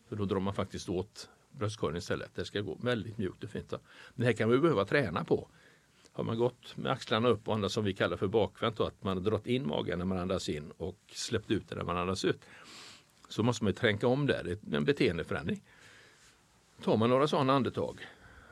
[0.09, 2.35] För då drar man faktiskt åt bröstkorgen istället.
[2.35, 3.73] Det ska gå väldigt mjukt och fint.
[4.15, 5.49] Det här kan vi behöva träna på
[6.15, 9.17] har man gått med axlarna upp och andas som vi kallar för bakvänt, att man
[9.17, 12.25] har dragit in magen när man andas in och släppt ut det när man andas
[12.25, 12.41] ut.
[13.29, 15.61] Så måste man tänka om där, det är en beteendeförändring.
[16.81, 17.99] Tar man några sådana andetag,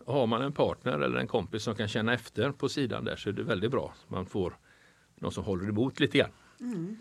[0.05, 3.29] har man en partner eller en kompis som kan känna efter på sidan där så
[3.29, 3.93] är det väldigt bra.
[4.07, 4.57] Man får
[5.15, 6.31] någon som håller emot lite grann.
[6.59, 6.97] Mm.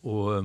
[0.00, 0.44] Och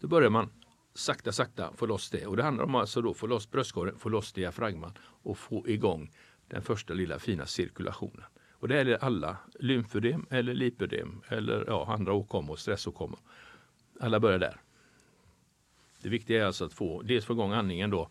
[0.00, 0.50] Då börjar man
[0.94, 2.26] sakta, sakta få loss det.
[2.26, 6.10] Och det handlar om alltså då få loss bröstkorgen, få loss diafragman och få igång
[6.52, 8.24] den första lilla fina cirkulationen.
[8.52, 13.18] Och det gäller alla lymfödem eller lipödem eller ja, andra åkommor, stressåkommor.
[14.00, 14.60] Alla börjar där.
[16.02, 18.08] Det viktiga är alltså att få, dels få igång andningen då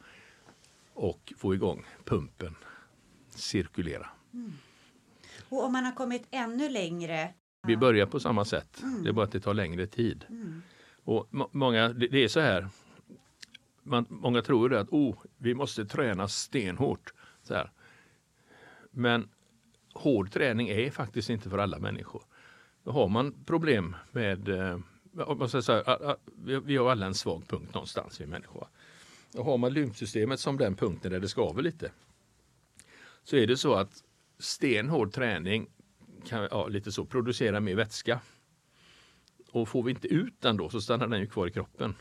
[0.93, 2.55] och få igång pumpen,
[3.29, 4.09] cirkulera.
[4.33, 4.53] Mm.
[5.49, 7.33] Och om man har kommit ännu längre?
[7.67, 9.03] Vi börjar på samma sätt, mm.
[9.03, 10.25] det är bara att det tar längre tid.
[10.29, 10.61] Mm.
[11.03, 12.69] Och många, det, det, är så här,
[13.83, 17.13] man, många tror att oh, vi måste träna stenhårt.
[17.43, 17.71] Så här.
[18.91, 19.29] Men
[19.93, 22.23] hård träning är faktiskt inte för alla människor.
[22.83, 24.79] Då har man problem med, eh,
[25.37, 26.17] man ska säga,
[26.63, 28.67] vi har alla en svag punkt någonstans vi människor.
[29.37, 31.91] Och har man lymfsystemet som den punkten där det skaver lite
[33.23, 34.03] så är det så att
[34.39, 35.67] stenhård träning
[36.25, 38.19] kan ja, lite så producera mer vätska.
[39.51, 41.95] Och får vi inte ut den då så stannar den ju kvar i kroppen.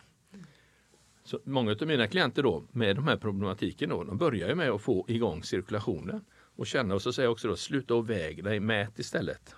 [1.25, 4.71] Så många av mina klienter då med de här problematiken då, de börjar ju med
[4.71, 6.25] att få igång cirkulationen
[6.61, 9.55] och känna och så säger jag också då sluta och väg dig, mät istället.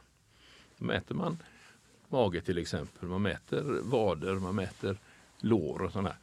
[0.79, 1.39] Mäter man
[2.09, 4.99] mage till exempel, man mäter vader, man mäter
[5.41, 6.17] lår och sådär.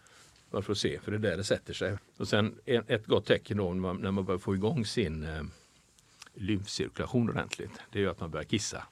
[0.52, 1.98] Bara för att se, för det är där det sätter sig.
[2.18, 5.24] Och sen en- ett gott tecken då när man, när man börjar få igång sin
[5.24, 5.44] eh,
[6.34, 8.88] lymfcirkulation ordentligt, det är ju att man börjar kissa.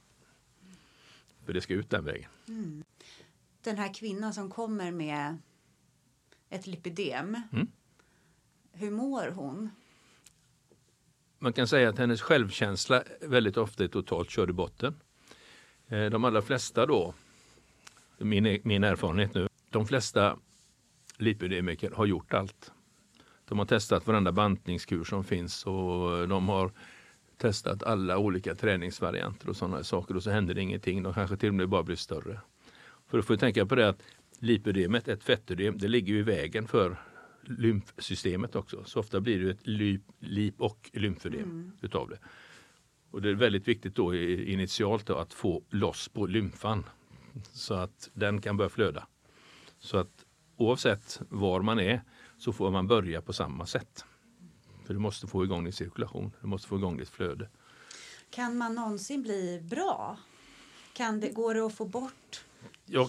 [1.45, 2.30] För det ska ut den vägen.
[3.63, 5.38] Den här kvinnan som kommer med
[6.50, 7.41] ett lipidem.
[7.54, 7.67] Mm.
[8.71, 9.69] Hur mår hon?
[11.39, 14.95] Man kan säga att hennes självkänsla väldigt ofta är totalt körd i botten.
[15.88, 17.13] Eh, de allra flesta då,
[18.17, 20.38] min, min erfarenhet nu, de flesta
[21.17, 22.71] lipidemiker har gjort allt.
[23.45, 26.71] De har testat varenda bantningskur som finns och de har
[27.38, 31.04] testat alla olika träningsvarianter och sådana saker och så händer det ingenting.
[31.04, 32.39] De kanske till och med bara blir större.
[33.08, 34.02] För då får vi tänka på det att
[34.39, 36.97] lipödemet, ett fettödem, det ligger ju i vägen för
[37.49, 38.83] lymfsystemet också.
[38.83, 42.19] Så ofta blir det ett lip, lip och lymfödem utav det.
[43.12, 46.83] Och det är väldigt viktigt då initialt då att få loss på lymfan
[47.43, 49.07] så att den kan börja flöda.
[49.79, 50.25] Så att
[50.57, 52.01] oavsett var man är
[52.38, 54.05] så får man börja på samma sätt.
[54.86, 57.49] För du måste få igång din cirkulation, du måste få igång ditt flöde.
[58.29, 60.17] Kan man någonsin bli bra?
[60.93, 62.45] Kan det, går det att få bort?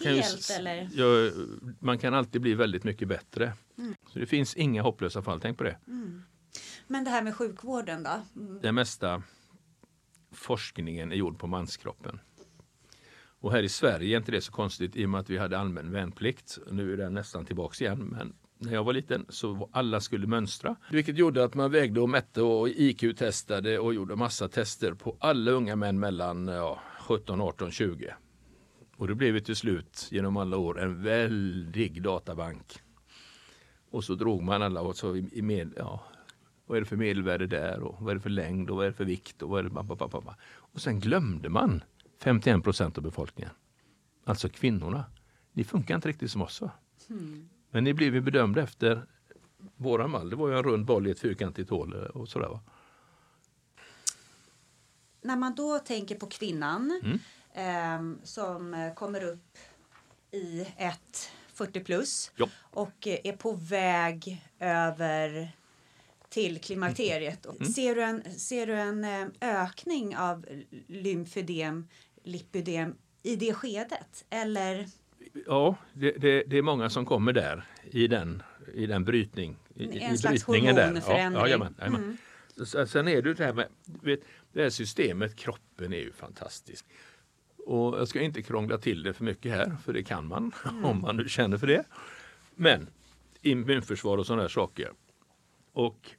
[0.03, 0.88] Kan Helt, eller?
[0.92, 1.33] Jag,
[1.79, 3.53] man kan alltid bli väldigt mycket bättre.
[4.12, 5.79] Så det finns inga hopplösa fall, tänk på det.
[6.87, 8.40] Men det här med sjukvården då?
[8.40, 8.61] Mm.
[8.61, 9.23] Den mesta
[10.33, 12.21] forskningen är gjord på manskroppen.
[13.40, 15.59] Och här i Sverige är inte det så konstigt i och med att vi hade
[15.59, 16.59] allmän värnplikt.
[16.71, 17.99] Nu är den nästan tillbaks igen.
[17.99, 20.77] Men när jag var liten så var alla skulle mönstra.
[20.90, 25.51] Vilket gjorde att man vägde och mätte och IQ-testade och gjorde massa tester på alla
[25.51, 28.14] unga män mellan ja, 17, 18, 20.
[28.98, 32.82] Och det blev ju till slut genom alla år en väldig databank.
[33.90, 36.04] Och så drog man alla och så i, i med, ja,
[36.66, 38.90] vad är det för medelvärde där och vad är det för längd och vad är
[38.90, 40.34] det för vikt och vad är det, ba.
[40.44, 41.82] Och sen glömde man
[42.22, 43.52] 51 procent av befolkningen.
[44.24, 45.04] Alltså kvinnorna.
[45.52, 46.70] Ni funkar inte riktigt som oss va?
[47.70, 49.02] Men ni blev ju bedömda efter
[49.76, 50.30] våran mall.
[50.30, 52.61] Det var ju en rund boll i ett fyrkantigt hål och sådär va.
[55.22, 57.18] När man då tänker på kvinnan Mm.
[57.54, 59.58] Ehm, som eh, kommer upp
[60.30, 62.48] i ett 40 plus Ja.
[62.62, 65.52] och eh, är på väg över
[66.28, 67.46] till klimakteriet.
[67.46, 67.64] Mm.
[67.72, 70.46] Ser du en, ser du en eh, ökning av
[70.87, 71.88] lymfödem,
[72.24, 74.24] lipidem i det skedet?
[74.30, 74.87] Eller?
[75.46, 78.42] Ja, det, det, det är många som kommer där i den,
[78.74, 79.56] i den brytning.
[79.74, 80.52] I, En i slags där.
[80.52, 81.02] hormonförändring.
[81.40, 81.92] Ja, jajamän, Mm.
[81.92, 82.18] jajamän.
[82.66, 84.20] Så- Sen är det det här med, vet,
[84.52, 86.87] det här systemet, kroppen är ju fantastisk.
[87.68, 90.52] Och jag ska inte krångla till det för mycket här, för det kan man
[90.85, 91.85] om man nu känner för det.
[92.54, 92.88] Men
[93.42, 94.92] immunförsvar och sådana här saker.
[95.72, 96.11] Och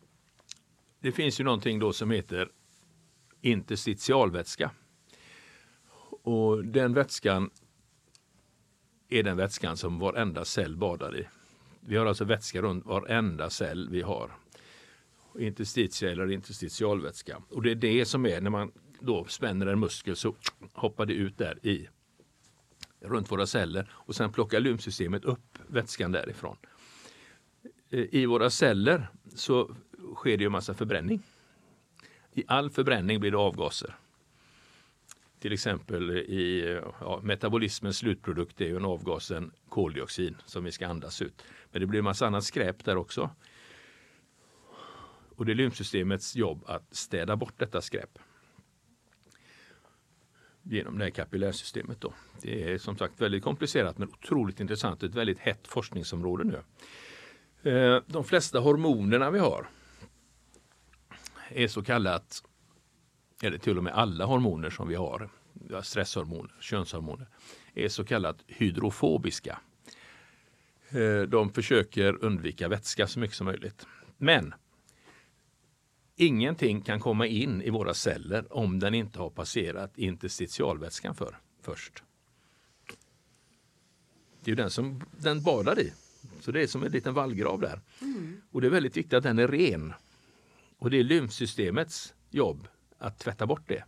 [0.99, 2.49] det finns ju någonting då som heter
[3.41, 4.71] interstitialvätska.
[6.09, 7.49] Och den vätskan
[9.09, 11.27] är den vätskan som varenda cell badar i.
[11.79, 14.31] Vi har alltså vätska runt varenda cell vi har.
[15.39, 17.41] Interstitia eller interstitialvätska.
[17.49, 20.35] Och det är det som är när man då spänner en muskel så
[20.73, 21.88] hoppar det ut där i
[23.01, 26.57] runt våra celler och sen plockar lymfsystemet upp vätskan därifrån.
[27.89, 29.75] Eh, I våra celler så
[30.15, 31.21] sker det ju massa förbränning.
[32.33, 33.95] I all förbränning blir det avgaser.
[35.39, 41.21] Till exempel i ja, metabolismens slutprodukt är ju en avgasen koldioxid som vi ska andas
[41.21, 41.43] ut.
[41.71, 43.29] Men det blir en massa annat skräp där också.
[45.35, 48.19] Och det är lymfsystemets jobb att städa bort detta skräp.
[50.71, 52.01] Genom det här kapillärsystemet.
[52.01, 52.13] Då.
[52.41, 55.03] Det är som sagt väldigt komplicerat men otroligt intressant.
[55.03, 56.63] Ett väldigt hett forskningsområde nu.
[57.71, 59.69] Eh, de flesta hormonerna vi har
[61.49, 62.43] är så kallat
[63.43, 65.29] eller till och med alla hormoner som vi har,
[65.84, 67.27] stresshormoner, könshormoner,
[67.73, 69.59] är så kallat hydrofobiska.
[70.89, 73.86] Eh, de försöker undvika vätska så mycket som möjligt.
[74.17, 74.53] Men
[76.20, 82.03] ingenting kan komma in i våra celler om den inte har passerat interstitialvätskan för, först.
[84.43, 85.93] Det är den som den badar i.
[86.39, 87.82] Så det är som en liten vallgrav där.
[88.51, 89.93] Och det är väldigt viktigt att den är ren.
[90.78, 92.67] Och det är lymfsystemets jobb
[92.97, 93.84] att tvätta bort det.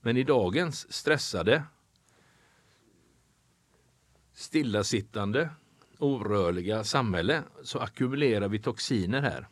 [0.00, 1.64] Men i dagens stressade,
[4.32, 5.50] stillasittande,
[5.98, 9.48] orörliga samhälle så ackumulerar vi toxiner här.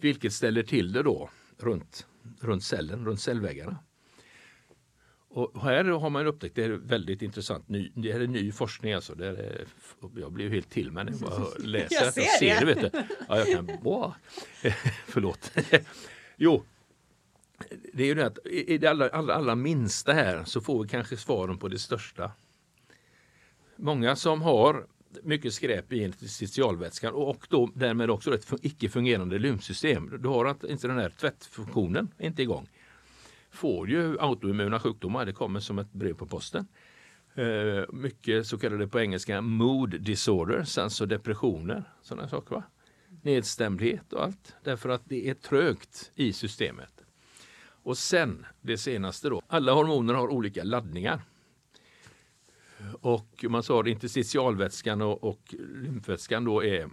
[0.00, 2.06] Vilket ställer till det då runt,
[2.40, 3.78] runt cellen, runt cellväggarna.
[5.28, 9.14] Och här har man upptäckt, det är väldigt intressant, ny, det är ny forskning alltså.
[9.14, 9.66] Det är,
[10.16, 12.60] jag blir helt till mig när jag bara läser jag ser Ser det.
[12.60, 13.02] det vet du.
[13.28, 14.14] Ja, jag kan, wow.
[15.06, 15.52] Förlåt.
[16.36, 16.62] jo,
[17.92, 20.88] det är ju det att i det allra, allra, allra minsta här så får vi
[20.88, 22.32] kanske svaren på det största.
[23.76, 24.86] Många som har
[25.22, 30.18] mycket skräp i interstitialvätskan och då därmed också ett icke fungerande lymfsystem.
[30.22, 32.68] Du har att- inte den här tvättfunktionen inte igång.
[33.50, 36.66] Får ju autoimmuna sjukdomar, det kommer som ett brev på posten.
[37.34, 42.54] Eh, mycket så kallade på engelska mood disorders, alltså depressioner, sådana saker.
[42.54, 42.62] Va?
[43.22, 47.04] Nedstämdhet och allt, därför att det är trögt i systemet.
[47.82, 51.20] Och sen det senaste då, alla hormoner har olika laddningar.
[52.92, 56.90] Och man sa att interstitialvätskan och, och lymfvätskan då är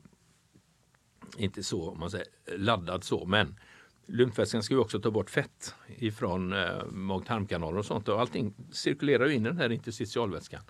[1.37, 2.27] inte så om man säger,
[2.57, 3.59] laddad så, men
[4.05, 9.25] lymfvätskan ska ju också ta bort fett ifrån eh, mag-tarmkanaler och sånt och allting cirkulerar
[9.27, 10.61] ju in i den här interstitialvätskan.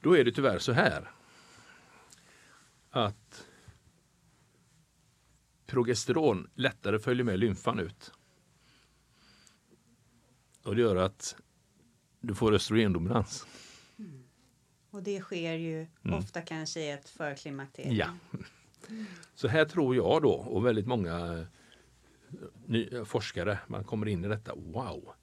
[0.00, 1.10] Då är det tyvärr så här
[2.90, 3.46] att
[5.66, 8.12] progesteron lättare följer med lymfan ut.
[10.62, 11.36] Och det gör att
[12.20, 13.46] du får östrogendominans.
[14.94, 17.96] Och det sker ju ofta kanske i ett förklimakterium.
[17.96, 18.08] Ja.
[19.34, 21.44] Så här tror jag då och väldigt många eh,
[22.66, 25.14] ny, forskare, man kommer in i detta, wow.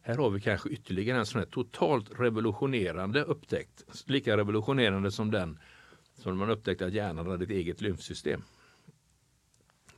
[0.00, 3.84] Här har vi kanske ytterligare en sån här totalt revolutionerande upptäckt.
[4.06, 5.58] Lika revolutionerande som den
[6.14, 8.42] som man upptäckte att hjärnan hade ett eget lymfsystem.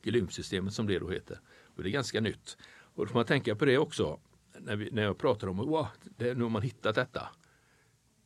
[0.03, 1.41] Lymfsystemet som det då heter.
[1.65, 2.57] Och det är ganska nytt.
[2.95, 4.21] Och då får man tänka på det också
[4.59, 5.87] när, vi, när jag pratar om wow,
[6.17, 7.29] det, nu har man hittat detta.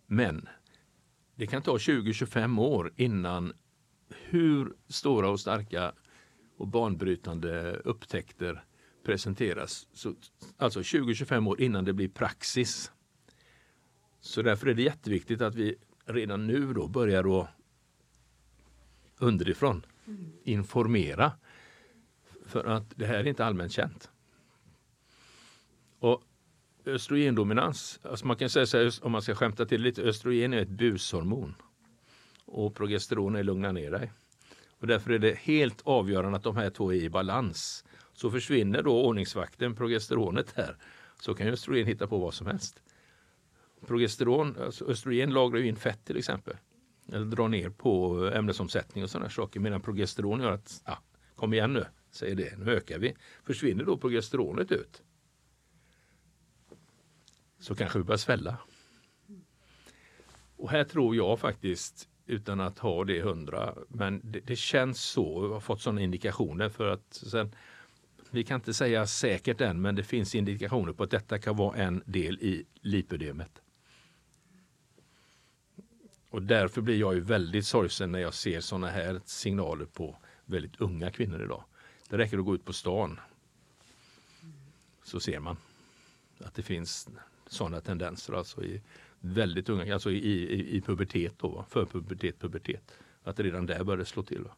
[0.06, 0.48] Men
[1.36, 3.52] det kan ta 20-25 år innan
[4.08, 5.92] hur stora och starka
[6.56, 8.64] och banbrytande upptäckter
[9.04, 9.88] presenteras.
[9.92, 10.14] Så,
[10.56, 12.92] alltså 20-25 år innan det blir praxis.
[14.20, 17.48] Så därför är det jätteviktigt att vi redan nu då börjar då
[19.18, 19.86] underifrån
[20.44, 21.32] informera.
[22.46, 24.10] För att det här är inte allmänt känt.
[25.98, 26.22] Och
[26.86, 30.62] östrogendominans, alltså man kan säga så här, om man ska skämta till lite, östrogen är
[30.62, 31.54] ett bushormon
[32.44, 34.12] och progesteron är lugna ner dig.
[34.68, 37.84] Och därför är det helt avgörande att de här två är i balans.
[38.12, 40.76] Så försvinner då ordningsvakten, progesteronet här,
[41.20, 42.82] så kan ju östrogen hitta på vad som helst.
[43.86, 46.56] Progesteron, alltså östrogen lagrar ju in fett till exempel.
[47.12, 49.60] Eller drar ner på ämnesomsättning och sådana saker.
[49.60, 50.98] Medan progesteron gör att, ah,
[51.34, 53.14] kom igen nu, säger det, nu ökar vi.
[53.44, 55.02] Försvinner då progesteronet ut
[57.64, 58.56] så kanske vi börjar svälla.
[60.56, 65.44] Och här tror jag faktiskt, utan att ha det hundra, men det, det känns så,
[65.44, 67.54] jag har fått sådana indikationer för att sen,
[68.30, 71.76] vi kan inte säga säkert än, men det finns indikationer på att detta kan vara
[71.76, 73.62] en del i lipödemet.
[76.30, 80.80] Och därför blir jag ju väldigt sorgsen när jag ser sådana här signaler på väldigt
[80.80, 81.64] unga kvinnor idag.
[82.08, 83.20] Det räcker att gå ut på stan
[85.04, 85.56] så ser man
[86.38, 87.08] att det finns
[87.46, 88.80] sådana tendenser alltså i
[89.20, 92.98] väldigt unga, alltså i, i, i pubertet då, förpubertet, pubertet.
[93.22, 94.42] Att redan där börjar det slå till.
[94.42, 94.50] Va?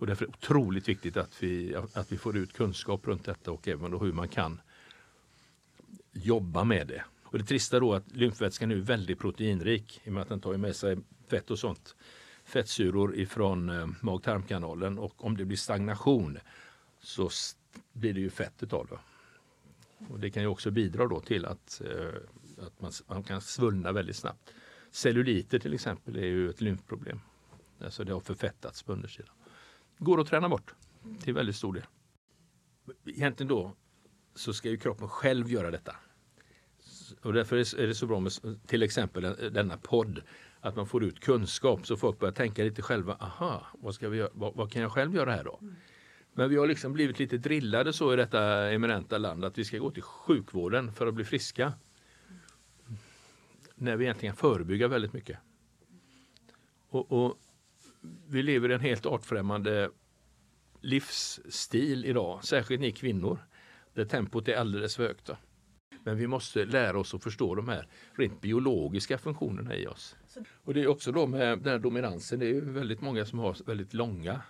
[0.00, 3.52] Och därför är det otroligt viktigt att vi, att vi får ut kunskap runt detta
[3.52, 4.60] och även då hur man kan
[6.12, 7.04] jobba med det.
[7.22, 10.40] Och det trista då är att lymfvätskan är väldigt proteinrik i och med att den
[10.40, 11.96] tar med sig fett och sånt.
[12.44, 16.38] Fettsyror ifrån eh, mag-tarmkanalen och om det blir stagnation
[17.00, 17.30] så
[17.92, 18.98] blir det ju fett utav det.
[20.08, 23.92] Och det kan ju också bidra då till att, eh, att man, man kan svullna
[23.92, 24.54] väldigt snabbt.
[24.90, 27.20] Celluliter till exempel är ju ett lymfproblem.
[27.84, 29.34] Alltså det har förfettats på undersidan.
[29.98, 30.74] Går att träna bort
[31.22, 31.84] till väldigt stor del.
[33.04, 33.76] Egentligen då
[34.34, 35.96] så ska ju kroppen själv göra detta.
[37.22, 38.32] Och därför är det så bra med
[38.66, 39.22] till exempel
[39.52, 40.22] denna podd.
[40.60, 43.14] Att man får ut kunskap så folk börjar tänka lite själva.
[43.14, 44.30] Aha, vad, ska vi göra?
[44.32, 45.58] Vad, vad kan jag själv göra här då?
[45.62, 45.76] Mm.
[46.40, 49.78] Men vi har liksom blivit lite drillade så i detta eminenta land att vi ska
[49.78, 51.72] gå till sjukvården för att bli friska.
[53.74, 55.38] När vi egentligen kan förebygga väldigt mycket.
[56.88, 57.38] Och, och
[58.28, 59.90] vi lever i en helt artfrämmande
[60.80, 63.38] livsstil idag, särskilt ni kvinnor,
[63.94, 65.30] där tempot är alldeles för högt.
[66.04, 70.16] Men vi måste lära oss att förstå de här rent biologiska funktionerna i oss.
[70.64, 73.56] Och det är också då med den här dominansen, det är väldigt många som har
[73.66, 74.42] väldigt långa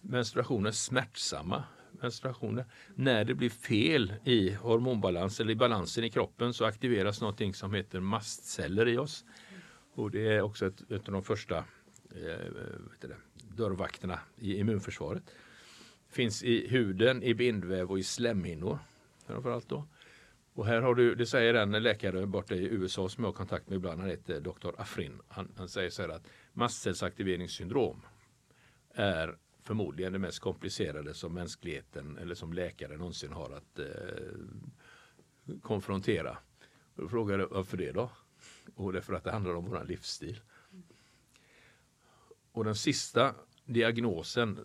[0.00, 1.64] menstruationer smärtsamma
[2.02, 2.64] menstruationer.
[2.94, 7.74] När det blir fel i hormonbalans eller i balansen i kroppen så aktiveras någonting som
[7.74, 9.24] heter mastceller i oss.
[9.94, 12.50] Och det är också ett, ett av de första eh,
[13.00, 13.16] det,
[13.56, 15.22] dörrvakterna i immunförsvaret.
[16.08, 18.78] Finns i huden, i bindväv och i slemhinnor.
[19.26, 19.86] Framförallt då.
[20.54, 23.68] Och här har du, det säger en läkare borta i USA som jag har kontakt
[23.68, 24.68] med ibland, han heter Dr.
[24.78, 25.20] Afrin.
[25.28, 28.02] Han, han säger så här att mastcellsaktiveringssyndrom
[28.94, 29.38] är
[29.70, 33.86] förmodligen det mest komplicerade som mänskligheten eller som läkare någonsin har att eh,
[35.62, 36.38] konfrontera.
[36.94, 38.10] Och då frågade jag varför det då?
[38.74, 40.40] Och det är för att det handlar om vår livsstil.
[42.52, 44.64] Och den sista diagnosen,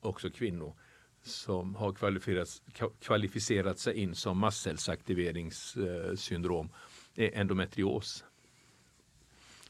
[0.00, 0.74] också kvinnor,
[1.22, 2.62] som har kvalificerat,
[3.00, 6.68] kvalificerat sig in som mastcellsaktiveringssyndrom
[7.14, 8.24] eh, är endometrios.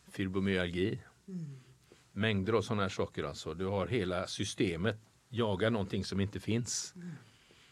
[0.08, 1.00] Fibromyalgi.
[1.28, 1.65] Mm
[2.16, 3.24] mängder av sådana här saker.
[3.24, 3.54] Alltså.
[3.54, 4.96] Du har hela systemet
[5.28, 6.92] jagar någonting som inte finns.
[6.96, 7.10] Mm.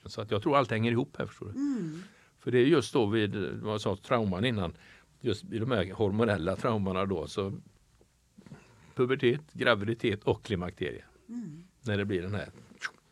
[0.06, 1.26] Så att jag tror allt hänger ihop här.
[1.26, 1.52] Förstår du?
[1.52, 2.02] Mm.
[2.38, 4.76] För det är just då vid, vad jag sa, trauman innan,
[5.20, 7.52] just vid de här hormonella traumorna då, så
[8.94, 11.04] pubertet, graviditet och klimakterie.
[11.28, 11.64] Mm.
[11.80, 12.50] När det blir den här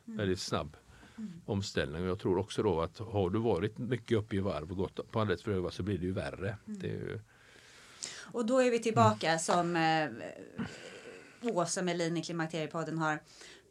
[0.07, 0.16] mm.
[0.18, 0.76] väldigt snabb
[1.18, 1.33] mm.
[1.47, 2.03] omställning.
[2.03, 5.11] Och jag tror också då att har du varit mycket uppe i varv och gått
[5.11, 6.57] på alldeles för så blir det ju värre.
[6.66, 6.80] Mm.
[6.80, 7.20] Det ju...
[8.33, 10.09] Och då är vi tillbaka som eh,
[11.51, 13.20] Åsa Melin i Klimakteriepodden har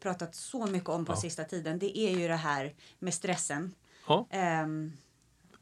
[0.02, 1.16] pratat så mycket om på ja.
[1.16, 1.78] sista tiden.
[1.78, 3.74] Det är ju det här med stressen.
[4.06, 4.26] Ja.
[4.64, 4.92] Um,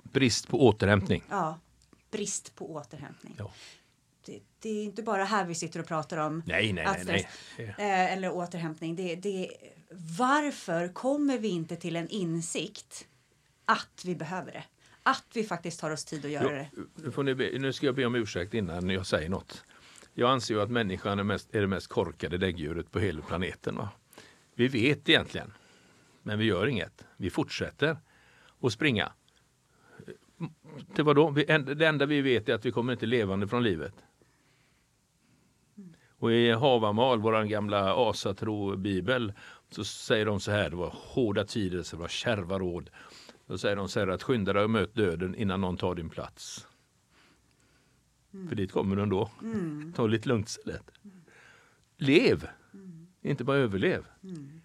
[0.02, 1.22] brist på återhämtning.
[1.30, 1.58] Ja,
[2.10, 3.34] brist på återhämtning.
[3.38, 3.52] Ja.
[4.26, 7.26] Det, det, är inte bara här vi sitter och pratar om nej, nej, nej, stress,
[7.58, 7.74] nej.
[7.78, 8.96] Eh, eller återhämtning.
[8.96, 9.50] Det, det,
[10.18, 13.06] varför kommer vi inte till en insikt
[13.64, 14.64] att vi behöver det?
[15.02, 16.70] Att vi faktiskt tar oss tid att göra det.
[16.94, 19.64] Nu, får ni be, nu ska jag be om ursäkt innan jag säger något.
[20.20, 23.76] Jag anser ju att människan är, mest, är det mest korkade däggdjuret på hela planeten.
[23.76, 23.88] Va?
[24.54, 25.52] Vi vet egentligen,
[26.22, 27.04] men vi gör inget.
[27.16, 27.96] Vi fortsätter
[28.60, 29.12] att springa.
[30.94, 31.30] Till vadå?
[31.30, 33.94] Det enda vi vet är att vi kommer inte levande från livet.
[36.18, 39.32] Och i Havamal, vår gamla asatro-bibel,
[39.70, 42.90] så säger de så här, det var hårda tider, det var kärva råd.
[43.46, 46.10] Då säger de så här att skynda dig och möt döden innan någon tar din
[46.10, 46.66] plats.
[48.34, 48.48] Mm.
[48.48, 49.30] För dit kommer du ändå.
[49.42, 49.92] Mm.
[49.96, 50.90] Ta lite lugnt istället.
[51.96, 52.48] Lev!
[53.22, 54.04] Inte bara överlev.
[54.22, 54.60] Mm.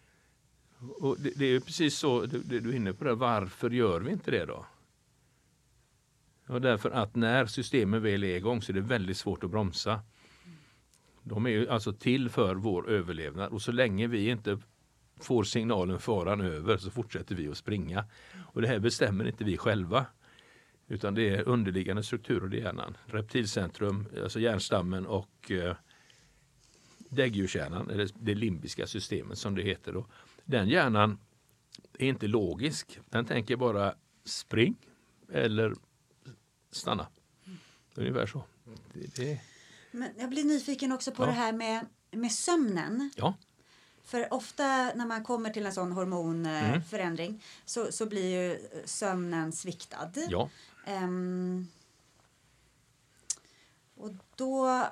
[0.80, 3.04] Och det, det, är precis så det, det, du är inne på.
[3.04, 3.16] Det.
[3.16, 4.66] Varför gör vi inte det då?
[6.48, 10.02] Ja, därför att när systemen väl är igång så är det väldigt svårt att bromsa.
[11.24, 14.60] De är ju alltså till för vår överlevnad och så länge vi inte
[15.20, 18.06] får signalen faran över så fortsätter vi att springa.
[18.54, 20.06] Och det här bestämmer inte vi själva.
[20.88, 22.98] Utan det är underliggande strukturer i hjärnan.
[23.06, 25.76] Reptilcentrum, alltså hjärnstammen och eh,
[27.10, 29.96] däggdjurshjärnan, eller det limbiska systemet som det heter.
[29.96, 30.10] Och
[30.44, 31.20] den hjärnan
[32.00, 33.00] är inte logisk.
[33.10, 34.76] Den tänker bara spring
[35.32, 35.74] eller
[36.72, 37.08] stanna.
[37.96, 38.44] Ungefär så.
[38.94, 39.42] Det, det...
[39.92, 41.28] Men jag blir nyfiken också på ja.
[41.28, 43.12] det här med, med sömnen.
[43.16, 43.38] Ja.
[44.06, 47.42] För ofta när man kommer till en sån hormonförändring mm.
[47.66, 50.12] så, så blir ju sömnen sviktad.
[50.30, 50.50] Ja.
[50.88, 51.68] Um,
[53.98, 54.86] och då uh,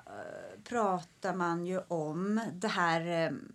[0.64, 3.54] pratar man ju om det här um,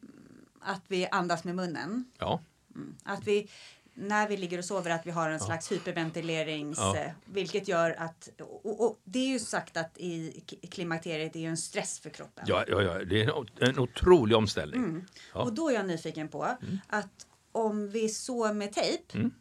[0.61, 2.05] att vi andas med munnen.
[2.19, 2.41] Ja.
[2.75, 2.97] Mm.
[3.05, 3.51] Att vi,
[3.99, 5.46] när vi ligger och sover, att vi har en ja.
[5.46, 6.78] slags hyperventilerings...
[6.78, 6.94] Ja.
[7.07, 8.28] Uh, vilket gör att...
[8.40, 12.44] Och, och, det är ju sagt att i klimakteriet är ju en stress för kroppen.
[12.49, 13.05] Ja, ja, ja.
[13.05, 14.84] det är en, en otrolig omställning.
[14.84, 15.05] Mm.
[15.34, 15.42] Ja.
[15.42, 16.78] Och då är jag nyfiken på mm.
[16.86, 19.32] att om vi sover med tejp mm.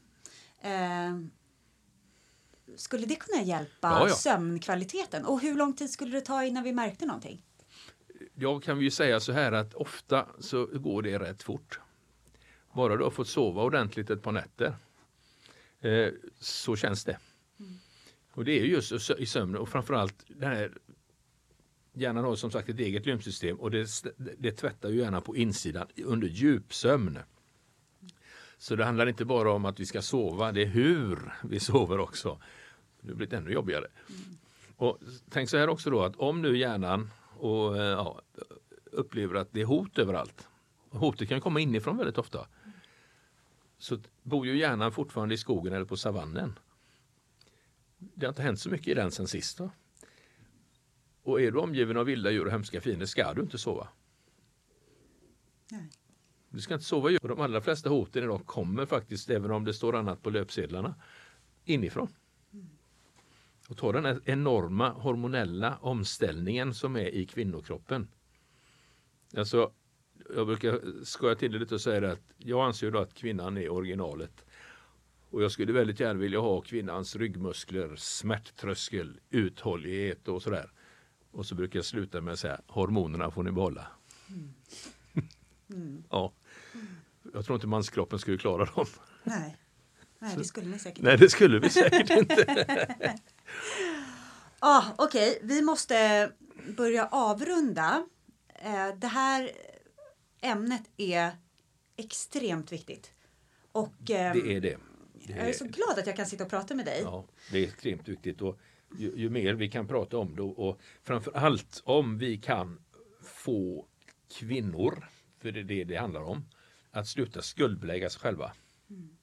[0.61, 1.29] eh,
[2.75, 4.15] skulle det kunna hjälpa ja, ja.
[4.15, 5.25] sömnkvaliteten?
[5.25, 7.43] Och hur lång tid skulle det ta innan vi märkte någonting?
[8.35, 11.79] Jag kan ju säga så här att ofta så går det rätt fort.
[12.77, 14.75] Bara du har fått sova ordentligt ett par nätter
[15.79, 16.09] eh,
[16.39, 17.17] så känns det.
[17.59, 17.73] Mm.
[18.31, 20.71] Och det är just i sömnen och framförallt den här
[21.93, 23.87] Hjärnan har som sagt ett eget lymfsystem och det,
[24.37, 27.19] det tvättar ju hjärnan på insidan under djupsömn.
[28.57, 31.99] Så det handlar inte bara om att vi ska sova, det är hur vi sover
[31.99, 32.39] också.
[33.01, 33.87] Det blivit ännu jobbigare.
[34.09, 34.21] Mm.
[34.75, 34.99] Och
[35.29, 38.21] tänk så här också då att om nu hjärnan och, eh, ja,
[38.91, 40.47] upplever att det är hot överallt.
[40.89, 42.47] Hotet kan komma inifrån väldigt ofta.
[43.77, 46.59] Så bor ju hjärnan fortfarande i skogen eller på savannen.
[47.97, 49.57] Det har inte hänt så mycket i den sen sist.
[49.57, 49.71] Då.
[51.23, 53.87] Och är du omgiven av vilda djur och hemska fiender ska du inte sova.
[55.71, 55.89] Nej.
[56.49, 57.19] Du ska inte sova djur.
[57.27, 60.95] De allra flesta hoten idag kommer faktiskt, även om det står annat på löpsedlarna,
[61.65, 62.07] inifrån.
[63.69, 68.07] Och ta den här enorma hormonella omställningen som är i kvinnokroppen.
[69.37, 69.71] Alltså,
[70.35, 73.69] jag brukar skoja till det lite och säga att jag anser då att kvinnan är
[73.69, 74.45] originalet.
[75.29, 80.71] Och jag skulle väldigt gärna vilja ha kvinnans ryggmuskler, smärttröskel, uthållighet och sådär.
[81.31, 83.87] Och så brukar jag sluta med att säga hormonerna får ni behålla.
[84.29, 84.53] Mm.
[85.69, 86.03] Mm.
[86.09, 86.33] Ja.
[87.33, 88.85] Jag tror inte manskroppen skulle klara dem.
[89.23, 89.57] Nej,
[90.19, 92.45] Nej det skulle ni säkert Nej, det skulle vi säkert inte.
[94.59, 95.47] ah, Okej, okay.
[95.47, 96.31] vi måste
[96.77, 98.07] börja avrunda.
[98.55, 99.51] Eh, det här
[100.47, 101.31] ämnet är
[101.97, 103.13] extremt viktigt.
[103.71, 104.59] Och, det är det.
[104.61, 105.37] det är...
[105.37, 107.01] Jag är så glad att jag kan sitta och prata med dig.
[107.03, 108.41] Ja, det är extremt viktigt.
[108.41, 108.59] Och
[108.97, 112.79] ju, ju mer vi kan prata om det och framför allt om vi kan
[113.21, 113.85] få
[114.39, 116.45] kvinnor, för det är det det handlar om,
[116.91, 118.53] att sluta skuldbelägga sig själva.
[118.89, 119.17] Mm.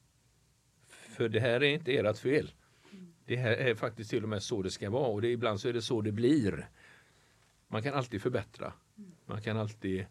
[0.88, 2.52] För det här är inte ert fel.
[2.92, 3.14] Mm.
[3.24, 5.68] Det här är faktiskt till och med så det ska vara och det, ibland så
[5.68, 6.68] är det så det blir.
[7.68, 8.72] Man kan alltid förbättra.
[9.26, 10.06] Man kan alltid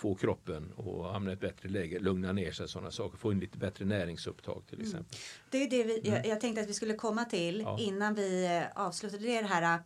[0.00, 3.40] få kroppen att hamna i ett bättre läge, lugna ner sig sådana saker, få in
[3.40, 4.86] lite bättre näringsupptag till mm.
[4.86, 5.18] exempel.
[5.18, 5.48] Mm.
[5.50, 7.78] Det är det vi, jag, jag, tänkte att vi skulle komma till ja.
[7.80, 9.80] innan vi eh, avslutade det här.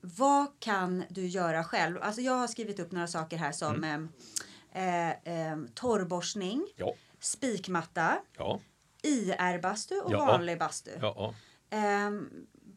[0.00, 1.98] Vad kan du göra själv?
[2.02, 4.08] Alltså jag har skrivit upp några saker här som mm.
[4.72, 6.94] eh, eh, torrborstning, ja.
[7.20, 8.60] spikmatta, ja.
[9.02, 10.18] IR-bastu och ja.
[10.18, 10.90] vanlig bastu.
[11.00, 11.34] Ja.
[11.70, 12.10] Eh,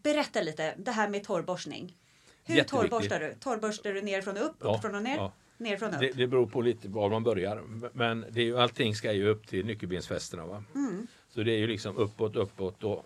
[0.03, 1.97] berätta lite, det här med torrborstning.
[2.43, 3.36] Hur torrborstar du?
[3.39, 5.32] Torrborstar du nerifrån och upp, uppifrån och ner?
[5.60, 5.99] Nerifrån upp?
[5.99, 7.64] Det, det beror på lite var man börjar.
[7.93, 10.45] Men det är ju, allting ska ju upp till nyckelbensfästena.
[10.45, 10.64] Va?
[10.76, 11.07] Mm.
[11.30, 13.05] Så det är ju liksom uppåt, uppåt och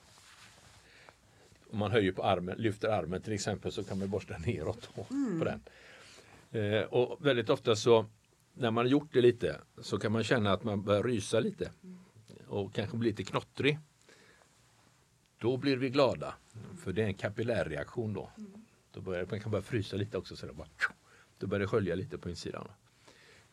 [1.72, 5.40] om man höjer på armen, lyfter armen till exempel så kan man borsta neråt mm.
[5.40, 5.62] på den.
[6.52, 8.06] Eh, och väldigt ofta så
[8.54, 11.72] när man har gjort det lite så kan man känna att man börjar rysa lite
[12.48, 13.80] och kanske bli lite knottrig.
[15.38, 16.34] Då blir vi glada
[16.84, 18.32] för det är en kapillärreaktion då.
[18.92, 20.68] då börjar, man kan börja frysa lite också så det bara,
[21.44, 22.68] då börjar det skölja lite på insidan.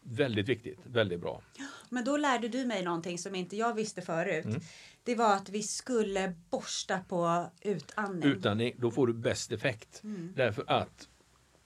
[0.02, 1.42] Väldigt viktigt, väldigt bra.
[1.88, 4.44] Men då lärde du mig någonting som inte jag visste förut.
[4.44, 4.60] Mm.
[5.04, 8.30] Det var att vi skulle borsta på utandning.
[8.30, 10.00] Utandning, då får du bäst effekt.
[10.04, 10.32] Mm.
[10.36, 11.08] Därför att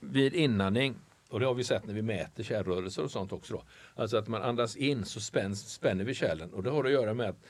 [0.01, 0.95] vid inandning,
[1.29, 3.55] och det har vi sett när vi mäter kärlrörelser och sånt också.
[3.55, 3.65] Då,
[3.95, 7.15] alltså att man andas in så spänns, spänner vi kärlen och det har att göra
[7.15, 7.45] med att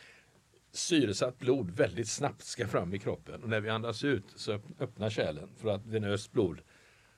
[0.72, 5.10] syresatt blod väldigt snabbt ska fram i kroppen och när vi andas ut så öppnar
[5.10, 6.60] kärlen för att venöst blod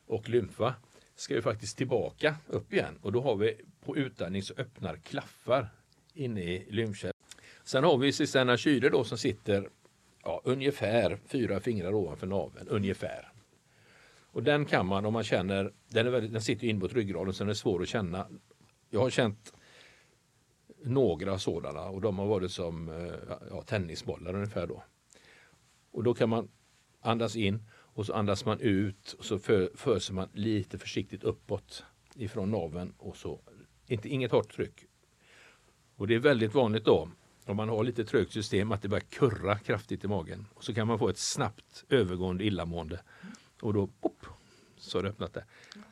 [0.07, 0.75] och lymfa
[1.17, 5.69] ska vi faktiskt tillbaka upp igen och då har vi på utandning så öppnar klaffar
[6.15, 7.15] inne i lymfkärlen.
[7.65, 9.69] Sen har vi Cisterna kyre då som sitter
[10.23, 13.33] ja, ungefär fyra fingrar ovanför naveln, ungefär.
[14.37, 17.35] Och den kan man om man känner, den, är väldigt, den sitter in mot ryggraden
[17.35, 18.27] så den är svår att känna.
[18.91, 19.53] Jag har känt
[20.85, 24.83] några sådana och de har varit som eh, ja, tennisbollar ungefär då.
[25.91, 26.49] Och då kan man
[27.01, 27.63] andas in
[27.97, 31.85] och så andas man ut och så för, föser man lite försiktigt uppåt
[32.15, 33.41] ifrån naveln och så
[33.87, 34.85] inte, inget hårt tryck.
[35.97, 37.09] Och det är väldigt vanligt då
[37.45, 40.47] om man har lite trögt system att det börjar kurra kraftigt i magen.
[40.55, 43.01] Och så kan man få ett snabbt övergående illamående.
[43.61, 44.27] Och då pop,
[44.79, 45.45] så har det öppnat det.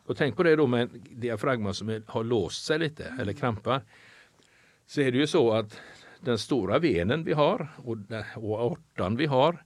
[0.07, 3.83] Och tänk på det då med diafragma som har låst sig lite eller krampar.
[4.87, 5.81] Så är det ju så att
[6.21, 7.97] den stora venen vi har och,
[8.37, 9.65] och aortan vi har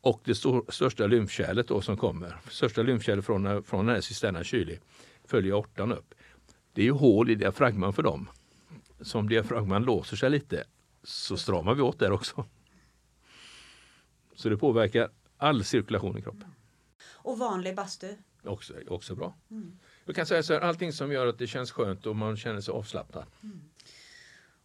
[0.00, 0.34] och det
[0.68, 4.78] största lymfkärlet då som kommer, största lymfkärlet från, från den här cisterna kyli
[5.24, 6.14] följer aortan upp.
[6.72, 8.28] Det är ju hål i diafragman för dem.
[9.00, 10.64] Så om diafragman låser sig lite
[11.02, 12.44] så stramar vi åt där också.
[14.34, 16.54] Så det påverkar all cirkulation i kroppen.
[17.08, 18.16] Och vanlig bastu?
[18.44, 19.34] Också, också bra.
[19.50, 19.78] Mm.
[20.04, 22.60] Jag kan säga så här, allting som gör att det känns skönt och man känner
[22.60, 23.24] sig avslappnad.
[23.42, 23.60] Mm.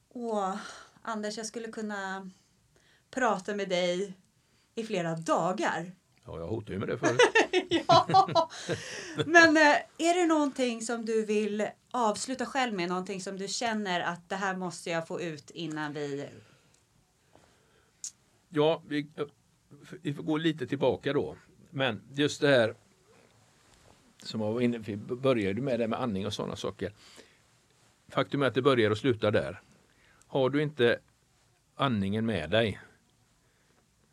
[0.10, 0.56] Åh,
[1.02, 2.32] Anders, jag skulle kunna
[3.12, 4.14] prata med dig
[4.76, 5.92] i flera dagar.
[6.26, 7.20] Ja, jag hotade ju med det förut.
[7.88, 8.50] ja.
[9.26, 12.90] Men eh, är det någonting som du vill avsluta själv med?
[12.90, 16.30] Någonting som du känner att det här måste jag få ut innan vi...
[18.50, 19.08] Ja, vi,
[20.02, 21.36] vi får gå lite tillbaka då.
[21.70, 22.76] Men just det här
[24.24, 26.94] som jag var inne vi började med det med andning och sådana saker.
[28.10, 29.62] Faktum är att det börjar och slutar där.
[30.28, 31.00] Har du inte
[31.76, 32.80] andningen med dig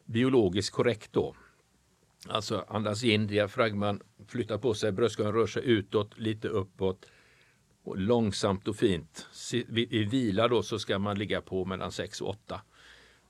[0.04, 1.36] biologiskt korrekt då.
[2.28, 7.06] Alltså andas in, diafragman flyttar på sig, bröstkorgen rör sig utåt, lite uppåt.
[7.84, 9.26] Och långsamt och fint.
[9.72, 12.60] I vila då så ska man ligga på mellan 6 och 8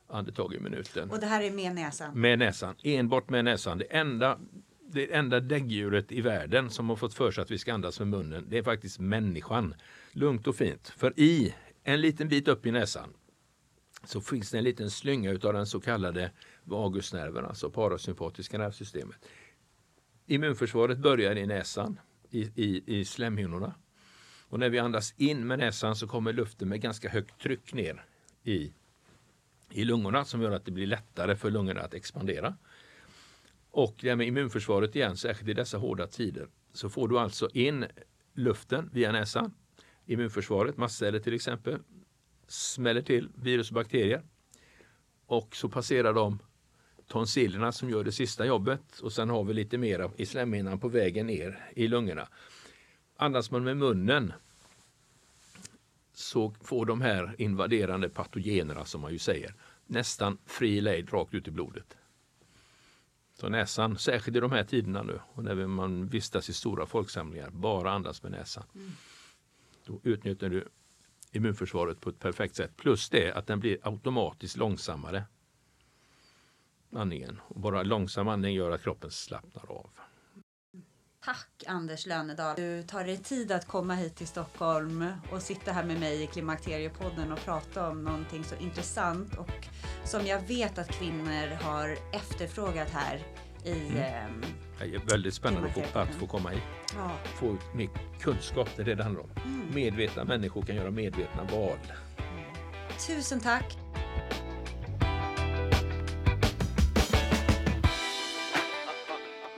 [0.08, 1.10] andetag i minuten.
[1.10, 2.20] Och det här är med näsan?
[2.20, 3.78] Med näsan, enbart med näsan.
[3.78, 4.38] Det enda,
[4.88, 8.08] det enda däggdjuret i världen som har fått för sig att vi ska andas med
[8.08, 9.74] munnen, det är faktiskt människan.
[10.12, 10.88] Lugnt och fint.
[10.88, 11.54] För i
[11.84, 13.12] en liten bit upp i näsan
[14.04, 16.30] så finns det en liten slynga utav den så kallade
[16.64, 19.16] vagusnerven, alltså parasympatiska nervsystemet.
[20.26, 22.00] Immunförsvaret börjar i näsan,
[22.30, 23.74] i, i, i slemhinnorna.
[24.48, 28.04] Och när vi andas in med näsan så kommer luften med ganska högt tryck ner
[28.42, 28.72] i,
[29.70, 32.56] i lungorna som gör att det blir lättare för lungorna att expandera.
[33.70, 37.48] Och det här med immunförsvaret igen, särskilt i dessa hårda tider, så får du alltså
[37.52, 37.86] in
[38.34, 39.54] luften via näsan.
[40.06, 41.78] Immunförsvaret, mastceller till exempel,
[42.46, 44.22] smäller till virus och bakterier.
[45.26, 46.38] Och så passerar de
[47.12, 50.88] tonsillerna som gör det sista jobbet och sen har vi lite mer i slemhinnan på
[50.88, 52.28] vägen ner i lungorna.
[53.16, 54.32] Andas man med munnen
[56.14, 59.54] så får de här invaderande patogenerna som man ju säger
[59.86, 61.96] nästan fri lejd rakt ut i blodet.
[63.34, 67.50] Så näsan, särskilt i de här tiderna nu och när man vistas i stora folksamlingar,
[67.50, 68.64] bara andas med näsan.
[68.74, 68.90] Mm.
[69.84, 70.68] Då utnyttjar du
[71.32, 72.76] immunförsvaret på ett perfekt sätt.
[72.76, 75.24] Plus det att den blir automatiskt långsammare.
[76.96, 77.40] Andningen.
[77.48, 79.90] Och bara långsam andning gör att kroppen slappnar av.
[81.24, 82.56] Tack Anders Lönedal.
[82.56, 86.26] Du tar dig tid att komma hit till Stockholm och sitta här med mig i
[86.26, 89.66] Klimakteriepodden och prata om någonting så intressant och
[90.04, 93.20] som jag vet att kvinnor har efterfrågat här
[93.64, 94.42] i mm.
[94.42, 96.62] eh, Det är väldigt spännande att få, att få komma hit.
[96.96, 97.10] Ja.
[97.24, 97.88] Få ut mer
[98.20, 99.30] kunskap, det är det det handlar om.
[99.44, 99.74] Mm.
[99.74, 101.78] Medvetna människor kan göra medvetna val.
[102.18, 102.52] Mm.
[103.06, 103.78] Tusen tack!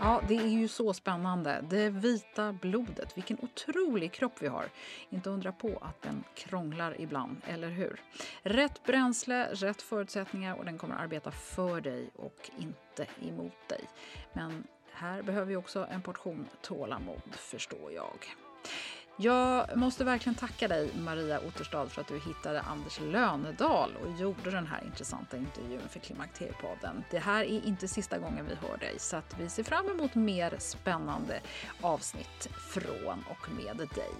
[0.04, 1.64] Ja, det är ju så spännande.
[1.70, 4.64] Det vita blodet, vilken otrolig kropp vi har.
[5.10, 8.00] Inte undra på att den krånglar ibland, eller hur?
[8.42, 13.84] Rätt bränsle, rätt förutsättningar och den kommer arbeta för dig och inte emot dig.
[14.32, 18.18] Men här behöver vi också en portion tålamod, förstår jag.
[19.16, 24.50] Jag måste verkligen tacka dig Maria Otterstad för att du hittade Anders Lönedal och gjorde
[24.50, 27.04] den här intressanta intervjun för Klimakteriepodden.
[27.10, 30.14] Det här är inte sista gången vi hör dig så att vi ser fram emot
[30.14, 31.40] mer spännande
[31.80, 34.14] avsnitt från och med dig.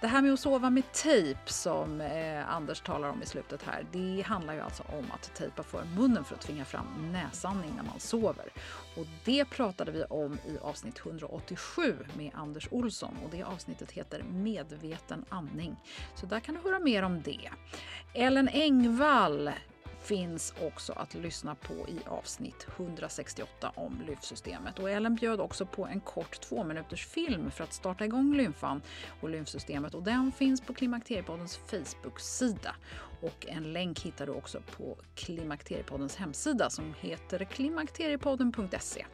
[0.00, 3.86] Det här med att sova med tejp som eh, Anders talar om i slutet här,
[3.92, 7.82] det handlar ju alltså om att tejpa för munnen för att tvinga fram näsandning när
[7.82, 8.52] man sover.
[8.96, 14.22] Och det pratade vi om i avsnitt 187 med Anders Olsson och det avsnittet heter
[14.22, 15.76] Medveten andning.
[16.14, 17.50] Så där kan du höra mer om det.
[18.14, 19.50] Ellen Engvall
[20.08, 24.78] finns också att lyssna på i avsnitt 168 om lymfsystemet.
[24.78, 28.82] Och Ellen bjöd också på en kort två minuters film för att starta igång lymfan
[29.20, 32.74] och lymfsystemet och den finns på Klimakteriepoddens Facebook-sida.
[33.20, 39.06] Och en länk hittar du också på Klimakteriepoddens hemsida som heter klimakteriepodden.se.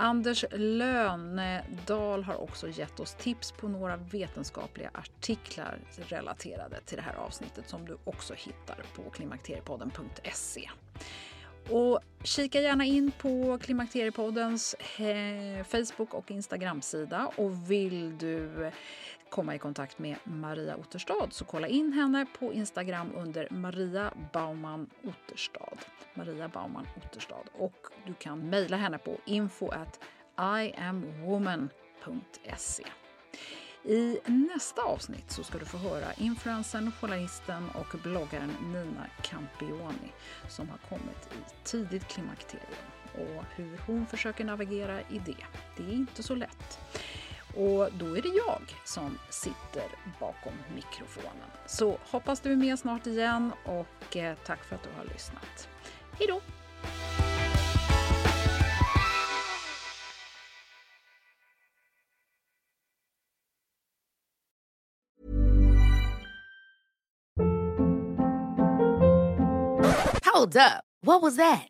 [0.00, 5.78] Anders Lönedal har också gett oss tips på några vetenskapliga artiklar
[6.08, 10.70] relaterade till det här avsnittet som du också hittar på klimakteriepodden.se.
[11.68, 18.70] Och kika gärna in på Klimakteriepoddens eh, Facebook och Instagram-sida och vill du
[19.30, 24.90] komma i kontakt med Maria Otterstad så kolla in henne på Instagram under Maria Baumann
[25.04, 25.78] Otterstad.
[26.14, 27.44] Maria Baumann Otterstad.
[27.52, 30.00] Och du kan mejla henne på info at
[30.38, 31.74] iamwoman.se.
[33.84, 40.12] I nästa avsnitt så ska du få höra influensen, journalisten och bloggaren Nina Campioni
[40.48, 45.44] som har kommit i tidigt klimakterium och hur hon försöker navigera i det.
[45.76, 46.78] Det är inte så lätt.
[47.56, 49.88] Och då är det jag som sitter
[50.20, 51.50] bakom mikrofonen.
[51.66, 55.68] Så hoppas du är med snart igen och eh, tack för att du har lyssnat.
[56.18, 56.40] Hej då!
[70.40, 70.84] Hold up.
[71.02, 71.69] What was that?